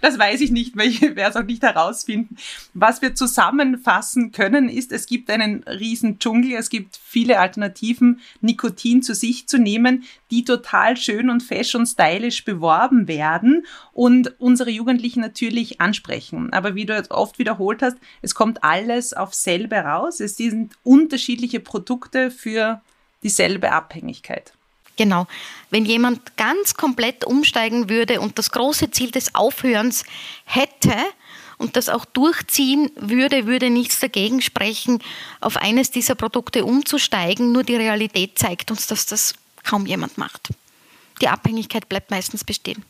das 0.00 0.18
weiß 0.18 0.40
ich 0.40 0.50
nicht, 0.50 0.76
weil 0.76 0.88
ich 0.88 1.00
werde 1.16 1.22
es 1.22 1.36
auch 1.36 1.44
nicht 1.44 1.62
herausfinden. 1.62 2.36
Was 2.74 3.02
wir 3.02 3.14
zusammenfassen 3.14 4.32
können, 4.32 4.68
ist, 4.68 4.92
es 4.92 5.06
gibt 5.06 5.30
einen 5.30 5.62
riesen 5.64 6.18
Dschungel, 6.18 6.52
es 6.54 6.70
gibt 6.70 6.98
viele 7.02 7.38
Alternativen, 7.38 8.20
Nikotin 8.40 9.02
zu 9.02 9.14
sich 9.14 9.46
zu 9.48 9.58
nehmen, 9.58 10.04
die 10.30 10.44
total 10.44 10.96
schön 10.96 11.30
und 11.30 11.42
fesch 11.42 11.74
und 11.74 11.86
stylisch 11.86 12.44
beworben 12.44 13.08
werden 13.08 13.66
und 13.92 14.38
unsere 14.40 14.70
Jugendlichen 14.70 15.20
natürlich 15.20 15.80
ansprechen. 15.80 16.52
Aber 16.52 16.74
wie 16.74 16.86
du 16.86 16.94
jetzt 16.94 17.10
oft 17.10 17.38
wiederholt 17.38 17.82
hast, 17.82 17.96
es 18.22 18.34
kommt 18.34 18.64
alles 18.64 19.12
auf 19.12 19.34
selbe 19.34 19.76
raus. 19.76 20.20
Es 20.20 20.36
sind 20.36 20.74
unterschiedliche 20.82 21.60
Produkte 21.60 22.30
für 22.30 22.80
dieselbe 23.22 23.72
Abhängigkeit. 23.72 24.52
Genau. 24.98 25.28
Wenn 25.70 25.84
jemand 25.84 26.36
ganz 26.36 26.74
komplett 26.74 27.24
umsteigen 27.24 27.88
würde 27.88 28.20
und 28.20 28.36
das 28.36 28.50
große 28.50 28.90
Ziel 28.90 29.12
des 29.12 29.34
Aufhörens 29.34 30.04
hätte 30.44 30.94
und 31.56 31.76
das 31.76 31.88
auch 31.88 32.04
durchziehen 32.04 32.90
würde, 32.96 33.46
würde 33.46 33.70
nichts 33.70 34.00
dagegen 34.00 34.42
sprechen, 34.42 35.00
auf 35.40 35.56
eines 35.56 35.92
dieser 35.92 36.16
Produkte 36.16 36.64
umzusteigen. 36.64 37.52
Nur 37.52 37.62
die 37.62 37.76
Realität 37.76 38.38
zeigt 38.38 38.72
uns, 38.72 38.88
dass 38.88 39.06
das 39.06 39.34
kaum 39.62 39.86
jemand 39.86 40.18
macht. 40.18 40.48
Die 41.20 41.28
Abhängigkeit 41.28 41.88
bleibt 41.88 42.10
meistens 42.10 42.42
bestehen. 42.42 42.84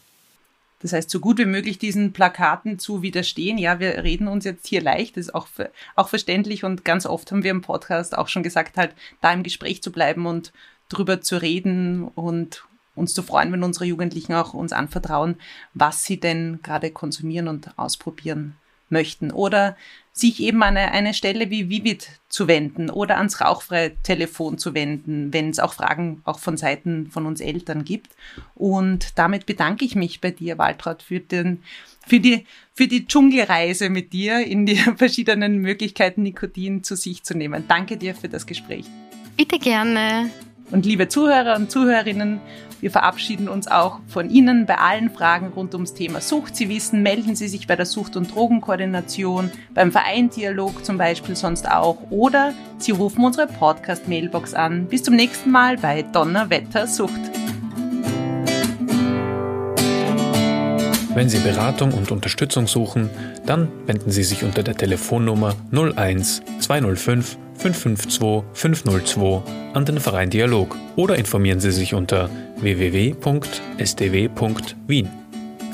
Das 0.80 0.92
heißt, 0.92 1.10
so 1.10 1.20
gut 1.20 1.38
wie 1.38 1.44
möglich 1.44 1.78
diesen 1.78 2.12
Plakaten 2.12 2.78
zu 2.78 3.02
widerstehen. 3.02 3.58
Ja, 3.58 3.80
wir 3.80 4.02
reden 4.04 4.28
uns 4.28 4.44
jetzt 4.44 4.66
hier 4.66 4.80
leicht, 4.80 5.16
das 5.16 5.26
ist 5.26 5.34
auch, 5.34 5.48
auch 5.96 6.08
verständlich 6.08 6.64
und 6.64 6.84
ganz 6.84 7.04
oft 7.04 7.30
haben 7.32 7.42
wir 7.42 7.50
im 7.50 7.62
Podcast 7.62 8.16
auch 8.16 8.28
schon 8.28 8.44
gesagt, 8.44 8.76
halt 8.76 8.94
da 9.20 9.32
im 9.32 9.42
Gespräch 9.42 9.82
zu 9.82 9.90
bleiben 9.90 10.26
und 10.26 10.52
drüber 10.88 11.20
zu 11.20 11.40
reden 11.40 12.04
und 12.04 12.64
uns 12.94 13.14
zu 13.14 13.22
freuen, 13.22 13.52
wenn 13.52 13.62
unsere 13.62 13.84
Jugendlichen 13.84 14.34
auch 14.34 14.54
uns 14.54 14.72
anvertrauen, 14.72 15.36
was 15.74 16.04
sie 16.04 16.18
denn 16.18 16.60
gerade 16.62 16.90
konsumieren 16.90 17.48
und 17.48 17.78
ausprobieren 17.78 18.56
möchten. 18.90 19.30
Oder 19.30 19.76
sich 20.12 20.40
eben 20.40 20.62
an 20.62 20.76
eine, 20.76 20.90
eine 20.90 21.14
Stelle 21.14 21.50
wie 21.50 21.68
Vivid 21.68 22.08
zu 22.28 22.48
wenden 22.48 22.90
oder 22.90 23.18
ans 23.18 23.40
rauchfreie 23.40 23.92
Telefon 24.02 24.58
zu 24.58 24.74
wenden, 24.74 25.32
wenn 25.32 25.50
es 25.50 25.60
auch 25.60 25.74
Fragen 25.74 26.22
auch 26.24 26.40
von 26.40 26.56
Seiten 26.56 27.08
von 27.10 27.24
uns 27.24 27.40
Eltern 27.40 27.84
gibt. 27.84 28.10
Und 28.56 29.16
damit 29.16 29.46
bedanke 29.46 29.84
ich 29.84 29.94
mich 29.94 30.20
bei 30.20 30.32
dir, 30.32 30.58
Waltraud, 30.58 31.02
für 31.02 31.20
den 31.20 31.62
für 32.06 32.20
die, 32.20 32.46
für 32.74 32.88
die 32.88 33.06
Dschungelreise 33.06 33.90
mit 33.90 34.12
dir 34.12 34.44
in 34.44 34.66
die 34.66 34.76
verschiedenen 34.96 35.58
Möglichkeiten, 35.58 36.22
Nikotin 36.22 36.82
zu 36.82 36.96
sich 36.96 37.22
zu 37.22 37.36
nehmen. 37.36 37.64
Danke 37.68 37.96
dir 37.96 38.14
für 38.14 38.28
das 38.28 38.46
Gespräch. 38.46 38.86
Bitte 39.36 39.58
gerne. 39.58 40.30
Und 40.70 40.84
liebe 40.84 41.08
Zuhörer 41.08 41.56
und 41.56 41.70
Zuhörerinnen, 41.70 42.40
wir 42.80 42.90
verabschieden 42.90 43.48
uns 43.48 43.66
auch 43.66 43.98
von 44.06 44.30
Ihnen 44.30 44.66
bei 44.66 44.76
allen 44.78 45.10
Fragen 45.10 45.48
rund 45.48 45.74
ums 45.74 45.94
Thema 45.94 46.20
Sucht. 46.20 46.54
Sie 46.54 46.68
wissen, 46.68 47.02
melden 47.02 47.34
Sie 47.34 47.48
sich 47.48 47.66
bei 47.66 47.74
der 47.74 47.86
Sucht- 47.86 48.16
und 48.16 48.32
Drogenkoordination, 48.32 49.50
beim 49.74 49.90
Verein 49.90 50.30
Dialog 50.30 50.84
zum 50.84 50.96
Beispiel 50.96 51.34
sonst 51.34 51.68
auch 51.68 51.98
oder 52.10 52.54
Sie 52.78 52.92
rufen 52.92 53.24
unsere 53.24 53.48
Podcast-Mailbox 53.48 54.54
an. 54.54 54.86
Bis 54.86 55.02
zum 55.02 55.16
nächsten 55.16 55.50
Mal 55.50 55.76
bei 55.76 56.02
Donnerwetter 56.02 56.86
Sucht. 56.86 57.20
Wenn 61.14 61.28
Sie 61.28 61.38
Beratung 61.38 61.92
und 61.94 62.12
Unterstützung 62.12 62.68
suchen, 62.68 63.10
dann 63.44 63.68
wenden 63.86 64.12
Sie 64.12 64.22
sich 64.22 64.44
unter 64.44 64.62
der 64.62 64.76
Telefonnummer 64.76 65.56
01 65.72 66.42
205 66.60 67.38
552 67.58 68.44
502 68.52 69.42
an 69.74 69.84
den 69.84 69.98
Verein 70.00 70.30
Dialog 70.30 70.76
oder 70.96 71.16
informieren 71.16 71.60
Sie 71.60 71.72
sich 71.72 71.92
unter 71.92 72.30
www.sdw.wien. 72.56 73.18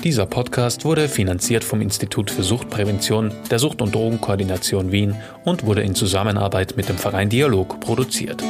Dieser 0.02 0.26
Podcast 0.26 0.84
wurde 0.84 1.08
finanziert 1.08 1.64
vom 1.64 1.80
Institut 1.80 2.30
für 2.30 2.42
Suchtprävention 2.42 3.32
der 3.50 3.58
Sucht- 3.58 3.80
und 3.80 3.94
Drogenkoordination 3.94 4.92
Wien 4.92 5.16
und 5.44 5.64
wurde 5.64 5.82
in 5.82 5.94
Zusammenarbeit 5.94 6.76
mit 6.76 6.88
dem 6.88 6.98
Verein 6.98 7.30
Dialog 7.30 7.80
produziert. 7.80 8.42